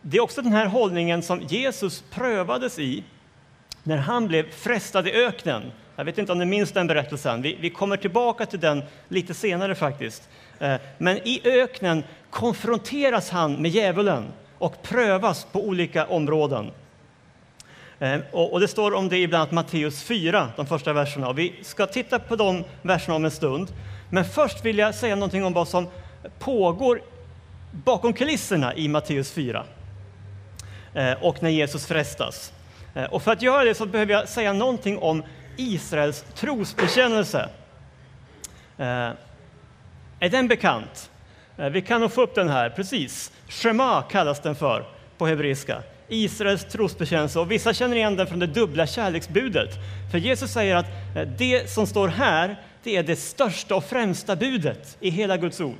det 0.02 0.16
är 0.16 0.20
också 0.20 0.42
den 0.42 0.52
här 0.52 0.66
hållningen 0.66 1.22
som 1.22 1.40
Jesus 1.40 2.04
prövades 2.10 2.78
i 2.78 3.04
när 3.82 3.96
han 3.96 4.28
blev 4.28 4.50
frestad 4.50 5.08
i 5.08 5.12
öknen. 5.12 5.72
Jag 5.96 6.04
vet 6.04 6.18
inte 6.18 6.32
om 6.32 6.38
ni 6.38 6.44
minns 6.44 6.72
den 6.72 6.86
berättelsen. 6.86 7.42
Vi, 7.42 7.56
vi 7.60 7.70
kommer 7.70 7.96
tillbaka 7.96 8.46
till 8.46 8.60
den 8.60 8.82
lite 9.08 9.34
senare 9.34 9.74
faktiskt. 9.74 10.28
Eh, 10.58 10.76
men 10.98 11.16
i 11.16 11.40
öknen 11.44 12.04
konfronteras 12.30 13.30
han 13.30 13.54
med 13.54 13.70
djävulen 13.70 14.24
och 14.58 14.82
prövas 14.82 15.46
på 15.52 15.60
olika 15.66 16.06
områden. 16.06 16.70
Eh, 17.98 18.20
och 18.32 18.60
det 18.60 18.68
står 18.68 18.94
om 18.94 19.08
det 19.08 19.18
i 19.18 19.28
bland 19.28 19.40
annat 19.40 19.52
Matteus 19.52 20.02
4, 20.02 20.48
de 20.56 20.66
första 20.66 20.92
verserna. 20.92 21.28
Och 21.28 21.38
vi 21.38 21.54
ska 21.62 21.86
titta 21.86 22.18
på 22.18 22.36
de 22.36 22.64
verserna 22.82 23.14
om 23.14 23.24
en 23.24 23.30
stund. 23.30 23.72
Men 24.10 24.24
först 24.24 24.64
vill 24.64 24.78
jag 24.78 24.94
säga 24.94 25.14
någonting 25.14 25.44
om 25.44 25.52
vad 25.52 25.68
som 25.68 25.86
pågår 26.38 27.02
bakom 27.70 28.12
kulisserna 28.12 28.74
i 28.74 28.88
Matteus 28.88 29.32
4 29.32 29.64
eh, 30.94 31.12
och 31.12 31.42
när 31.42 31.50
Jesus 31.50 31.86
frestas. 31.86 32.52
Eh, 32.94 33.04
och 33.04 33.22
för 33.22 33.32
att 33.32 33.42
göra 33.42 33.64
det 33.64 33.74
så 33.74 33.86
behöver 33.86 34.12
jag 34.12 34.28
säga 34.28 34.52
någonting 34.52 34.98
om 34.98 35.22
Israels 35.56 36.24
trosbekännelse. 36.34 37.48
Eh, 38.78 39.10
är 40.20 40.28
den 40.30 40.48
bekant? 40.48 41.10
Eh, 41.56 41.66
vi 41.66 41.82
kan 41.82 42.00
nog 42.00 42.12
få 42.12 42.22
upp 42.22 42.34
den 42.34 42.48
här, 42.48 42.70
precis. 42.70 43.32
Shema 43.48 44.02
kallas 44.02 44.40
den 44.40 44.54
för 44.54 44.84
på 45.18 45.26
hebreiska. 45.26 45.82
Israels 46.08 46.64
trosbekännelse. 46.64 47.40
Och 47.40 47.50
vissa 47.50 47.74
känner 47.74 47.96
igen 47.96 48.16
den 48.16 48.26
från 48.26 48.38
det 48.38 48.46
dubbla 48.46 48.86
kärleksbudet. 48.86 49.70
För 50.10 50.18
Jesus 50.18 50.52
säger 50.52 50.76
att 50.76 50.86
det 51.38 51.70
som 51.70 51.86
står 51.86 52.08
här, 52.08 52.56
det 52.82 52.96
är 52.96 53.02
det 53.02 53.16
största 53.16 53.74
och 53.74 53.84
främsta 53.84 54.36
budet 54.36 54.96
i 55.00 55.10
hela 55.10 55.36
Guds 55.36 55.60
ord. 55.60 55.78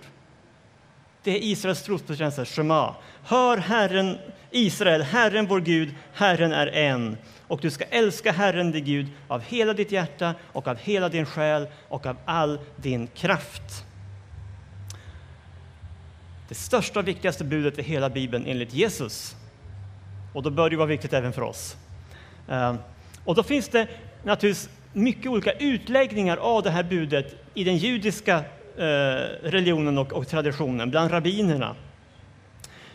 Det 1.23 1.31
är 1.31 1.39
Israels 1.43 1.83
trosbekännelse, 1.83 2.45
Shema. 2.45 2.95
Hör 3.25 3.57
Herren, 3.57 4.19
Israel, 4.53 5.03
Herren 5.03 5.47
vår 5.47 5.61
Gud, 5.61 5.95
Herren 6.13 6.53
är 6.53 6.67
en. 6.67 7.17
Och 7.49 7.61
du 7.61 7.71
ska 7.71 7.85
älska 7.85 8.33
Herren 8.33 8.73
din 8.73 8.85
Gud 8.85 9.07
av 9.29 9.43
hela 9.43 9.73
ditt 9.73 9.93
hjärta 9.93 10.35
och 10.53 10.69
av 10.69 10.77
hela 10.77 11.09
din 11.09 11.27
själ 11.27 11.67
och 11.89 12.07
av 12.07 12.17
all 12.25 12.59
din 12.77 13.07
kraft. 13.07 13.85
Det 16.49 16.55
största 16.55 17.01
och 17.01 17.09
viktigaste 17.09 17.45
budet 17.45 17.79
i 17.79 17.83
hela 17.83 18.11
Bibeln 18.11 18.47
enligt 18.47 18.75
Jesus. 18.75 19.37
Och 20.33 20.43
då 20.43 20.51
bör 20.51 20.71
det 20.71 20.77
vara 20.77 20.87
viktigt 20.87 21.13
även 21.13 21.33
för 21.33 21.43
oss. 21.43 21.77
Ehm, 22.49 22.77
och 23.25 23.35
då 23.35 23.43
finns 23.43 23.69
det 23.69 23.89
naturligtvis 24.23 24.69
mycket 24.93 25.27
olika 25.27 25.53
utläggningar 25.53 26.37
av 26.37 26.63
det 26.63 26.71
här 26.71 26.83
budet 26.83 27.35
i 27.55 27.65
den 27.65 27.77
judiska 27.77 28.37
eh, 28.77 28.83
religionen 29.43 29.99
och, 29.99 30.13
och 30.13 30.29
traditionen, 30.29 30.91
bland 30.91 31.11
rabbinerna. 31.11 31.77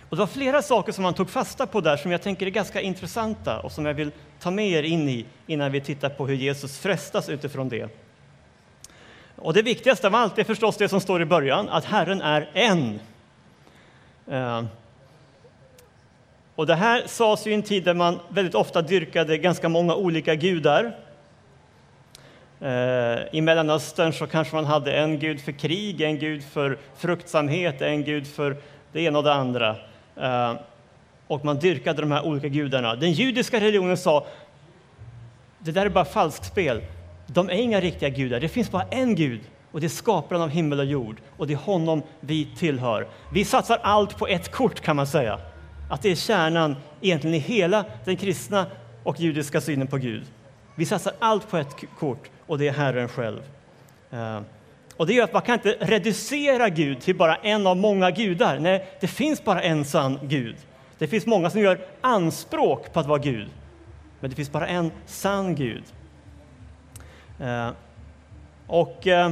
Och 0.10 0.18
det 0.18 0.20
var 0.20 0.28
flera 0.28 0.62
saker 0.62 0.92
som 0.92 1.04
man 1.04 1.14
tog 1.14 1.30
fasta 1.30 1.68
på 1.68 1.82
där 1.82 1.98
som 1.98 2.12
jag 2.12 2.22
tänker 2.22 2.46
är 2.46 2.50
ganska 2.50 2.82
intressanta 2.82 3.60
och 3.60 3.72
som 3.72 3.86
jag 3.86 3.94
vill 3.94 4.12
ta 4.40 4.52
med 4.52 4.70
er 4.70 4.84
in 4.84 5.10
i 5.10 5.26
innan 5.48 5.72
vi 5.72 5.82
tittar 5.82 6.10
på 6.10 6.28
hur 6.28 6.36
Jesus 6.36 6.80
frestas 6.80 7.30
utifrån 7.30 7.70
det. 7.70 7.90
Och 9.36 9.54
det 9.54 9.62
viktigaste 9.62 10.08
av 10.08 10.16
allt 10.16 10.38
är 10.38 10.44
förstås 10.44 10.78
det 10.78 10.90
som 10.90 11.02
står 11.02 11.22
i 11.22 11.26
början, 11.26 11.70
att 11.70 11.86
Herren 11.86 12.22
är 12.22 12.50
en. 12.54 13.00
Eh, 14.28 14.64
och 16.56 16.66
det 16.66 16.76
här 16.76 17.04
sades 17.08 17.48
i 17.48 17.54
en 17.54 17.64
tid 17.64 17.84
där 17.84 17.94
man 17.94 18.20
väldigt 18.30 18.56
ofta 18.56 18.82
dyrkade 18.82 19.38
ganska 19.38 19.70
många 19.70 19.96
olika 19.96 20.36
gudar. 20.36 20.96
Eh, 22.60 23.18
I 23.32 23.42
Mellanöstern 23.42 24.14
så 24.14 24.28
kanske 24.28 24.56
man 24.56 24.66
hade 24.66 24.94
en 24.94 25.20
gud 25.20 25.42
för 25.42 25.52
krig, 25.52 26.02
en 26.02 26.20
gud 26.20 26.44
för 26.44 26.78
fruktsamhet, 26.96 27.82
en 27.82 28.04
gud 28.04 28.28
för 28.28 28.58
det 28.92 29.02
ena 29.02 29.18
och 29.18 29.24
det 29.24 29.34
andra. 29.34 29.76
Eh, 30.19 30.53
och 31.27 31.45
man 31.45 31.59
dyrkade 31.59 32.01
de 32.01 32.12
här 32.12 32.25
olika 32.25 32.47
gudarna. 32.47 32.95
Den 32.95 33.12
judiska 33.12 33.59
religionen 33.59 33.97
sa 33.97 34.25
det 35.59 35.71
där 35.71 35.86
är 35.86 35.89
bara 35.89 36.05
falskspel. 36.05 36.81
De 37.27 37.50
är 37.50 37.53
inga 37.53 37.79
riktiga 37.79 38.09
gudar. 38.09 38.39
Det 38.39 38.50
finns 38.50 38.71
bara 38.71 38.83
en 38.83 39.15
gud 39.15 39.41
och 39.71 39.79
det 39.79 39.88
är 39.88 39.89
skaparen 39.89 40.41
av 40.41 40.50
himmel 40.50 40.79
och 40.79 40.86
jord 40.86 41.17
och 41.38 41.47
det 41.47 41.53
är 41.53 41.57
honom 41.57 42.01
vi 42.19 42.47
tillhör. 42.57 43.07
Vi 43.33 43.45
satsar 43.45 43.79
allt 43.83 44.17
på 44.17 44.27
ett 44.27 44.51
kort 44.51 44.79
kan 44.79 44.95
man 44.95 45.07
säga. 45.07 45.39
Att 45.89 46.01
det 46.01 46.12
är 46.12 46.15
kärnan 46.15 46.75
egentligen 47.01 47.36
i 47.36 47.39
hela 47.39 47.86
den 48.05 48.17
kristna 48.17 48.65
och 49.03 49.19
judiska 49.19 49.62
synen 49.62 49.88
på 49.88 49.97
Gud. 49.97 50.24
Vi 50.75 50.86
satsar 50.86 51.13
allt 51.19 51.50
på 51.50 51.57
ett 51.57 51.75
kort 52.00 52.29
och 52.47 52.57
det 52.57 52.67
är 52.67 52.74
Herren 52.74 53.09
själv. 53.09 53.41
Eh, 54.12 54.39
och 54.98 55.08
det 55.08 55.13
gör 55.13 55.24
att 55.24 55.34
man 55.34 55.42
kan 55.42 55.54
inte 55.54 55.77
reducera 55.80 56.70
Gud 56.70 57.01
till 57.01 57.16
bara 57.16 57.36
en 57.36 57.68
av 57.68 57.77
många 57.77 58.12
gudar. 58.12 58.60
Nej, 58.60 58.88
det 59.00 59.08
finns 59.08 59.44
bara 59.44 59.62
en 59.62 59.86
sann 59.86 60.20
Gud. 60.24 60.56
Det 60.98 61.08
finns 61.08 61.25
många 61.25 61.50
som 61.50 61.62
gör 61.62 61.80
anspråk 62.01 62.94
på 62.94 63.00
att 63.00 63.08
vara 63.08 63.20
Gud, 63.20 63.48
men 64.20 64.30
det 64.30 64.36
finns 64.36 64.51
bara 64.51 64.68
en 64.68 64.92
sann 65.06 65.56
Gud. 65.56 65.84
Eh, 67.39 67.70
och 68.68 69.08
eh, 69.08 69.32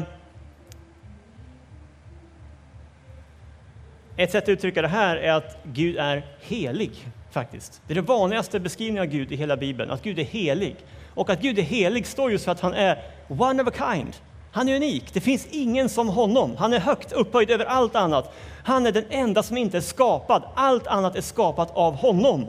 Ett 4.17 4.31
sätt 4.31 4.43
att 4.43 4.49
uttrycka 4.49 4.81
det 4.81 4.87
här 4.87 5.17
är 5.17 5.33
att 5.33 5.57
Gud 5.63 5.97
är 5.97 6.25
helig, 6.41 6.91
faktiskt. 7.31 7.81
Det 7.87 7.93
är 7.93 7.95
den 7.95 8.05
vanligaste 8.05 8.59
beskrivningen 8.59 9.03
av 9.03 9.09
Gud 9.09 9.31
i 9.31 9.35
hela 9.35 9.57
Bibeln, 9.57 9.91
att 9.91 10.03
Gud 10.03 10.19
är 10.19 10.23
helig. 10.23 10.75
Och 11.13 11.29
att 11.29 11.41
Gud 11.41 11.59
är 11.59 11.63
helig 11.63 12.07
står 12.07 12.31
just 12.31 12.45
för 12.45 12.51
att 12.51 12.59
han 12.59 12.73
är 12.73 13.03
one 13.27 13.63
of 13.63 13.67
a 13.67 13.93
kind. 13.93 14.13
Han 14.55 14.69
är 14.69 14.75
unik, 14.75 15.13
det 15.13 15.21
finns 15.21 15.47
ingen 15.51 15.89
som 15.89 16.09
honom. 16.09 16.55
Han 16.57 16.73
är 16.73 16.79
högt 16.79 17.11
upphöjd 17.11 17.51
över 17.51 17.65
allt 17.65 17.95
annat. 17.95 18.33
Han 18.63 18.85
är 18.85 18.91
den 18.91 19.05
enda 19.09 19.43
som 19.43 19.57
inte 19.57 19.77
är 19.77 19.81
skapad, 19.81 20.43
allt 20.55 20.87
annat 20.87 21.15
är 21.15 21.21
skapat 21.21 21.71
av 21.75 21.95
honom. 21.95 22.45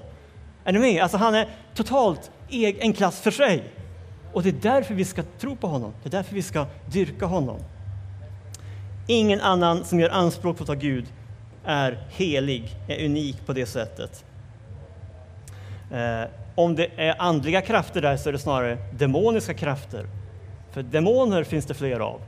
Är 0.65 0.73
ni 0.73 0.79
med? 0.79 1.03
Alltså 1.03 1.17
han 1.17 1.35
är 1.35 1.49
totalt 1.75 2.31
e- 2.51 2.77
en 2.79 2.93
klass 2.93 3.21
för 3.21 3.31
sig. 3.31 3.65
Och 4.33 4.43
det 4.43 4.49
är 4.49 4.53
därför 4.63 4.95
vi 4.95 5.05
ska 5.05 5.23
tro 5.39 5.57
på 5.57 5.67
honom, 5.67 5.93
det 6.03 6.09
är 6.09 6.11
därför 6.11 6.35
vi 6.35 6.43
ska 6.43 6.67
dyrka 6.93 7.27
honom. 7.27 7.59
Ingen 9.07 9.41
annan 9.41 9.85
som 9.85 10.01
gör 10.01 10.11
anspråk 10.11 10.57
på 10.57 10.63
att 10.63 10.67
ta 10.67 10.75
Gud 10.75 11.07
är 11.65 12.07
helig, 12.11 12.77
är 12.89 13.05
unik 13.05 13.47
på 13.47 13.53
det 13.53 13.67
sättet. 13.67 14.25
Eh, 15.93 16.29
om 16.55 16.75
det 16.75 16.89
är 16.97 17.15
andliga 17.23 17.61
krafter 17.61 18.03
där 18.03 18.17
så 18.17 18.29
är 18.29 18.33
det 18.33 18.39
snarare 18.39 18.79
demoniska 18.93 19.55
krafter. 19.55 20.07
För 20.77 20.83
demoner 20.83 21.45
finns 21.45 21.67
det 21.67 21.75
fler 21.75 22.01
av 22.01 22.21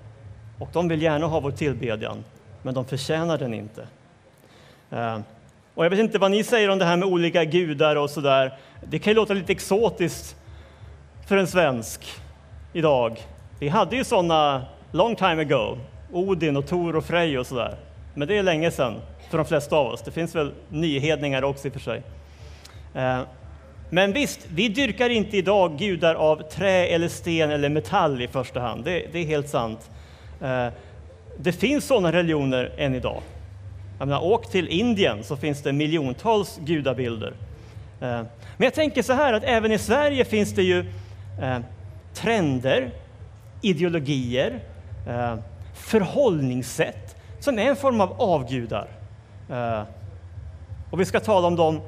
och 0.58 0.68
de 0.72 0.88
vill 0.88 1.02
gärna 1.02 1.26
ha 1.26 1.40
vår 1.40 1.50
tillbedjan, 1.50 2.24
men 2.62 2.74
de 2.74 2.84
förtjänar 2.84 3.38
den 3.38 3.54
inte. 3.54 3.86
Eh, 4.90 5.18
och 5.74 5.84
jag 5.84 5.90
vet 5.90 5.98
inte 5.98 6.18
vad 6.18 6.30
ni 6.30 6.44
säger 6.44 6.68
om 6.68 6.78
det 6.78 6.84
här 6.84 6.96
med 6.96 7.08
olika 7.08 7.44
gudar 7.44 7.96
och 7.96 8.10
så 8.10 8.20
där. 8.20 8.58
Det 8.84 8.98
kan 8.98 9.10
ju 9.10 9.14
låta 9.14 9.34
lite 9.34 9.52
exotiskt 9.52 10.36
för 11.26 11.36
en 11.36 11.46
svensk 11.46 12.06
idag. 12.72 13.20
Vi 13.60 13.68
hade 13.68 13.96
ju 13.96 14.04
sådana 14.04 14.66
long 14.92 15.16
time 15.16 15.42
ago, 15.42 15.78
Odin 16.12 16.56
och 16.56 16.66
Tor 16.66 16.96
och 16.96 17.04
Frej 17.04 17.38
och 17.38 17.46
sådär. 17.46 17.76
Men 18.14 18.28
det 18.28 18.38
är 18.38 18.42
länge 18.42 18.70
sedan 18.70 18.94
för 19.30 19.38
de 19.38 19.46
flesta 19.46 19.76
av 19.76 19.86
oss. 19.86 20.02
Det 20.02 20.10
finns 20.10 20.34
väl 20.34 20.52
nyhedningar 20.68 21.44
också 21.44 21.66
i 21.66 21.70
och 21.70 21.74
för 21.74 21.80
sig. 21.80 22.02
Eh, 22.94 23.20
men 23.90 24.12
visst, 24.12 24.46
vi 24.54 24.68
dyrkar 24.68 25.10
inte 25.10 25.36
idag 25.36 25.78
gudar 25.78 26.14
av 26.14 26.42
trä 26.50 26.86
eller 26.86 27.08
sten 27.08 27.50
eller 27.50 27.68
metall 27.68 28.22
i 28.22 28.28
första 28.28 28.60
hand. 28.60 28.84
Det, 28.84 29.06
det 29.12 29.18
är 29.18 29.24
helt 29.24 29.48
sant. 29.48 29.90
Eh, 30.42 30.66
det 31.38 31.52
finns 31.52 31.84
sådana 31.84 32.12
religioner 32.12 32.72
än 32.76 32.94
idag. 32.94 33.22
Jag 33.98 34.08
menar, 34.08 34.24
åk 34.24 34.50
till 34.50 34.68
Indien 34.68 35.24
så 35.24 35.36
finns 35.36 35.62
det 35.62 35.72
miljontals 35.72 36.60
gudabilder. 36.64 37.32
Eh, 38.00 38.22
men 38.56 38.64
jag 38.64 38.74
tänker 38.74 39.02
så 39.02 39.12
här 39.12 39.32
att 39.32 39.44
även 39.44 39.72
i 39.72 39.78
Sverige 39.78 40.24
finns 40.24 40.54
det 40.54 40.62
ju 40.62 40.78
eh, 41.42 41.58
trender, 42.14 42.90
ideologier, 43.62 44.60
förhållningssätt 45.74 47.16
som 47.40 47.58
är 47.58 47.62
en 47.62 47.76
form 47.76 48.00
av 48.00 48.20
avgudar. 48.20 48.88
Och 50.90 51.00
vi 51.00 51.04
ska 51.04 51.20
tala 51.20 51.46
om 51.46 51.56
dem 51.56 51.80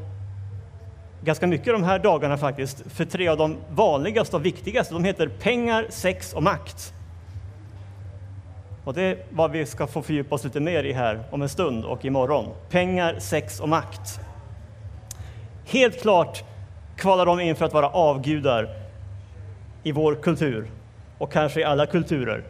ganska 1.25 1.47
mycket 1.47 1.67
de 1.67 1.83
här 1.83 1.99
dagarna 1.99 2.37
faktiskt, 2.37 2.83
för 2.87 3.05
tre 3.05 3.29
av 3.29 3.37
de 3.37 3.57
vanligaste 3.71 4.37
och 4.37 4.47
viktigaste, 4.47 4.95
de 4.95 5.05
heter 5.05 5.29
pengar, 5.29 5.87
sex 5.89 6.33
och 6.33 6.43
makt. 6.43 6.93
Och 8.85 8.95
det 8.95 9.03
är 9.03 9.19
vad 9.31 9.51
vi 9.51 9.67
ska 9.67 9.87
få 9.87 10.03
fördjupa 10.03 10.35
oss 10.35 10.45
lite 10.45 10.61
mer 10.61 10.85
i 10.85 10.93
här 10.93 11.23
om 11.31 11.43
en 11.43 11.49
stund 11.49 11.85
och 11.85 12.05
imorgon. 12.05 12.47
Pengar, 12.71 13.17
sex 13.19 13.61
och 13.61 13.69
makt. 13.69 14.21
Helt 15.67 16.03
klart 16.03 16.45
kvalar 16.97 17.27
de 17.27 17.41
in 17.41 17.57
för 17.57 17.65
att 17.65 17.73
vara 17.73 17.89
avgudar 17.89 18.69
i 19.83 19.93
vår 19.93 20.15
kultur 20.15 20.71
och 21.19 21.33
kanske 21.33 21.61
i 21.61 21.65
alla 21.65 21.87
kulturer. 21.87 22.45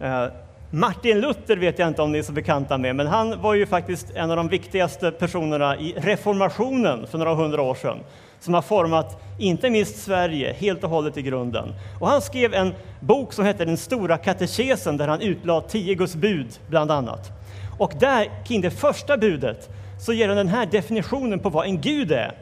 Eh, 0.00 0.26
Martin 0.70 1.20
Luther 1.20 1.56
vet 1.56 1.78
jag 1.78 1.88
inte 1.88 2.02
om 2.02 2.12
ni 2.12 2.18
är 2.18 2.22
så 2.22 2.32
bekanta 2.32 2.78
med, 2.78 2.96
men 2.96 3.06
han 3.06 3.42
var 3.42 3.54
ju 3.54 3.66
faktiskt 3.66 4.10
en 4.14 4.30
av 4.30 4.36
de 4.36 4.48
viktigaste 4.48 5.10
personerna 5.10 5.76
i 5.76 5.94
reformationen 5.96 7.06
för 7.06 7.18
några 7.18 7.34
hundra 7.34 7.62
år 7.62 7.74
sedan, 7.74 7.98
som 8.40 8.54
har 8.54 8.62
format 8.62 9.22
inte 9.38 9.70
minst 9.70 9.96
Sverige 9.96 10.52
helt 10.52 10.84
och 10.84 10.90
hållet 10.90 11.16
i 11.16 11.22
grunden. 11.22 11.74
Och 12.00 12.08
han 12.08 12.22
skrev 12.22 12.54
en 12.54 12.74
bok 13.00 13.32
som 13.32 13.44
hette 13.44 13.64
Den 13.64 13.76
stora 13.76 14.16
katekesen, 14.16 14.96
där 14.96 15.08
han 15.08 15.20
utlade 15.20 15.68
tio 15.68 15.94
Guds 15.94 16.14
bud, 16.16 16.60
bland 16.68 16.90
annat. 16.90 17.32
Och 17.78 17.92
där, 18.00 18.44
kring 18.46 18.60
det 18.60 18.70
första 18.70 19.16
budet, 19.16 19.70
så 20.00 20.12
ger 20.12 20.28
han 20.28 20.36
den 20.36 20.48
här 20.48 20.66
definitionen 20.66 21.38
på 21.38 21.48
vad 21.50 21.66
en 21.66 21.80
gud 21.80 22.12
är. 22.12 22.32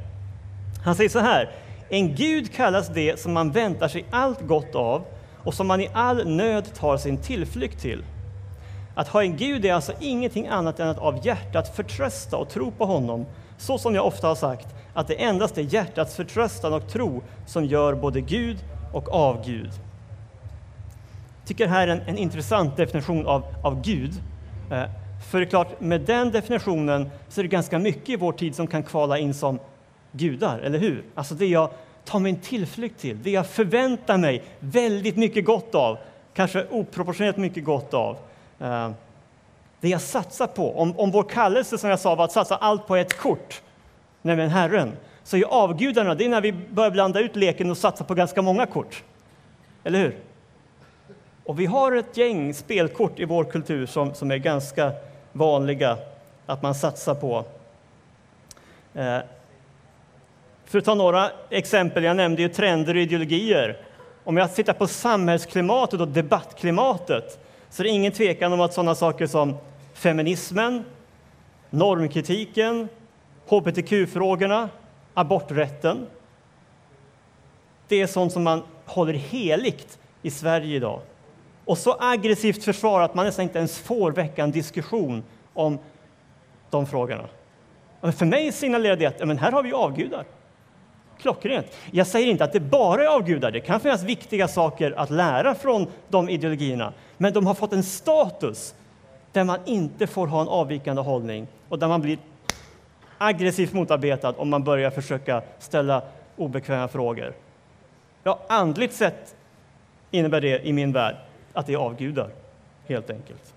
Han 0.84 0.94
säger 0.94 1.10
så 1.10 1.18
här, 1.18 1.50
en 1.88 2.14
gud 2.14 2.54
kallas 2.54 2.88
det 2.88 3.20
som 3.20 3.32
man 3.32 3.50
väntar 3.50 3.88
sig 3.88 4.04
allt 4.10 4.40
gott 4.40 4.74
av 4.74 5.02
och 5.44 5.54
som 5.54 5.66
man 5.66 5.80
i 5.80 5.88
all 5.92 6.28
nöd 6.28 6.74
tar 6.74 6.96
sin 6.96 7.18
tillflykt 7.18 7.80
till. 7.80 8.02
Att 8.96 9.08
ha 9.08 9.22
en 9.22 9.36
gud 9.36 9.64
är 9.64 9.72
alltså 9.72 9.92
ingenting 10.00 10.46
annat 10.46 10.80
än 10.80 10.88
att 10.88 10.98
av 10.98 11.26
hjärtat 11.26 11.76
förtrösta 11.76 12.36
och 12.36 12.48
tro 12.48 12.70
på 12.70 12.84
honom, 12.84 13.26
så 13.58 13.78
som 13.78 13.94
jag 13.94 14.06
ofta 14.06 14.28
har 14.28 14.34
sagt, 14.34 14.68
att 14.94 15.08
det 15.08 15.14
endast 15.22 15.58
är 15.58 15.62
hjärtats 15.62 16.16
förtröstan 16.16 16.72
och 16.72 16.88
tro 16.88 17.22
som 17.46 17.64
gör 17.64 17.94
både 17.94 18.20
Gud 18.20 18.58
och 18.92 19.14
avgud. 19.14 19.70
Jag 21.38 21.48
tycker 21.48 21.64
det 21.64 21.70
här 21.70 21.88
är 21.88 21.92
en, 21.92 22.00
en 22.00 22.18
intressant 22.18 22.76
definition 22.76 23.26
av, 23.26 23.44
av 23.64 23.82
Gud. 23.82 24.12
Eh, 24.70 24.84
för 25.30 25.38
det 25.40 25.44
är 25.44 25.48
klart, 25.50 25.80
med 25.80 26.00
den 26.00 26.30
definitionen 26.30 27.10
så 27.28 27.40
är 27.40 27.42
det 27.42 27.48
ganska 27.48 27.78
mycket 27.78 28.08
i 28.08 28.16
vår 28.16 28.32
tid 28.32 28.54
som 28.54 28.66
kan 28.66 28.82
kvala 28.82 29.18
in 29.18 29.34
som 29.34 29.58
gudar, 30.12 30.58
eller 30.58 30.78
hur? 30.78 31.04
Alltså 31.14 31.34
det 31.34 31.46
jag 31.46 31.70
tar 32.04 32.18
min 32.18 32.40
tillflykt 32.40 33.00
till, 33.00 33.22
det 33.22 33.30
jag 33.30 33.46
förväntar 33.46 34.18
mig 34.18 34.42
väldigt 34.58 35.16
mycket 35.16 35.44
gott 35.44 35.74
av, 35.74 35.98
kanske 36.34 36.66
oproportionerligt 36.70 37.38
mycket 37.38 37.64
gott 37.64 37.94
av. 37.94 38.16
Eh, 38.58 38.90
det 39.80 39.88
jag 39.88 40.00
satsar 40.00 40.46
på, 40.46 40.78
om, 40.78 40.98
om 40.98 41.10
vår 41.10 41.22
kallelse 41.22 41.78
som 41.78 41.90
jag 41.90 42.00
sa 42.00 42.14
var 42.14 42.24
att 42.24 42.32
satsa 42.32 42.56
allt 42.56 42.86
på 42.86 42.96
ett 42.96 43.18
kort, 43.18 43.62
nämligen 44.22 44.50
Herren, 44.50 44.92
så 45.24 45.36
är 45.36 45.44
avgudarna, 45.44 46.14
det 46.14 46.24
är 46.24 46.28
när 46.28 46.40
vi 46.40 46.52
börjar 46.52 46.90
blanda 46.90 47.20
ut 47.20 47.36
leken 47.36 47.70
och 47.70 47.78
satsa 47.78 48.04
på 48.04 48.14
ganska 48.14 48.42
många 48.42 48.66
kort. 48.66 49.02
Eller 49.84 49.98
hur? 49.98 50.16
Och 51.44 51.60
vi 51.60 51.66
har 51.66 51.92
ett 51.92 52.16
gäng 52.16 52.54
spelkort 52.54 53.18
i 53.20 53.24
vår 53.24 53.44
kultur 53.44 53.86
som, 53.86 54.14
som 54.14 54.30
är 54.30 54.36
ganska 54.36 54.92
vanliga 55.32 55.98
att 56.46 56.62
man 56.62 56.74
satsar 56.74 57.14
på. 57.14 57.44
Eh, 58.94 59.18
för 60.64 60.78
att 60.78 60.84
ta 60.84 60.94
några 60.94 61.30
exempel, 61.50 62.04
jag 62.04 62.16
nämnde 62.16 62.42
ju 62.42 62.48
trender 62.48 62.94
och 62.94 63.00
ideologier. 63.00 63.76
Om 64.24 64.36
jag 64.36 64.54
tittar 64.54 64.72
på 64.72 64.86
samhällsklimatet 64.86 66.00
och 66.00 66.08
debattklimatet 66.08 67.45
så 67.76 67.82
det 67.82 67.90
är 67.90 67.92
ingen 67.92 68.12
tvekan 68.12 68.52
om 68.52 68.60
att 68.60 68.74
sådana 68.74 68.94
saker 68.94 69.26
som 69.26 69.54
feminismen, 69.94 70.84
normkritiken, 71.70 72.88
hbtq-frågorna, 73.46 74.68
aborträtten. 75.14 76.06
Det 77.88 78.02
är 78.02 78.06
sånt 78.06 78.32
som 78.32 78.42
man 78.42 78.62
håller 78.84 79.12
heligt 79.12 79.98
i 80.22 80.30
Sverige 80.30 80.76
idag. 80.76 81.00
Och 81.64 81.78
så 81.78 81.96
aggressivt 82.00 82.64
försvarar 82.64 83.04
att 83.04 83.14
man 83.14 83.26
nästan 83.26 83.42
inte 83.42 83.58
ens 83.58 83.78
får 83.78 84.12
väcka 84.12 84.42
en 84.42 84.50
diskussion 84.50 85.22
om 85.54 85.78
de 86.70 86.86
frågorna. 86.86 87.28
Men 88.00 88.12
för 88.12 88.26
mig 88.26 88.52
signalerar 88.52 88.96
det 88.96 89.06
att 89.06 89.28
men 89.28 89.38
här 89.38 89.52
har 89.52 89.62
vi 89.62 89.72
avgudar. 89.72 90.24
Klockrent. 91.18 91.66
Jag 91.90 92.06
säger 92.06 92.26
inte 92.26 92.44
att 92.44 92.52
det 92.52 92.60
bara 92.60 93.02
är 93.02 93.06
avgudar. 93.06 93.50
Det 93.50 93.60
kan 93.60 93.80
finnas 93.80 94.02
viktiga 94.02 94.48
saker 94.48 94.94
att 94.96 95.10
lära 95.10 95.54
från 95.54 95.86
de 96.08 96.28
ideologierna. 96.28 96.92
Men 97.16 97.32
de 97.32 97.46
har 97.46 97.54
fått 97.54 97.72
en 97.72 97.82
status 97.82 98.74
där 99.32 99.44
man 99.44 99.58
inte 99.64 100.06
får 100.06 100.26
ha 100.26 100.40
en 100.40 100.48
avvikande 100.48 101.02
hållning 101.02 101.46
och 101.68 101.78
där 101.78 101.88
man 101.88 102.00
blir 102.00 102.18
aggressivt 103.18 103.72
motarbetad 103.72 104.34
om 104.36 104.48
man 104.48 104.64
börjar 104.64 104.90
försöka 104.90 105.42
ställa 105.58 106.02
obekväma 106.36 106.88
frågor. 106.88 107.32
Ja, 108.22 108.40
andligt 108.48 108.94
sett 108.94 109.34
innebär 110.10 110.40
det 110.40 110.66
i 110.66 110.72
min 110.72 110.92
värld 110.92 111.16
att 111.52 111.66
det 111.66 111.72
är 111.72 111.76
avgudar, 111.76 112.30
helt 112.86 113.10
enkelt. 113.10 113.54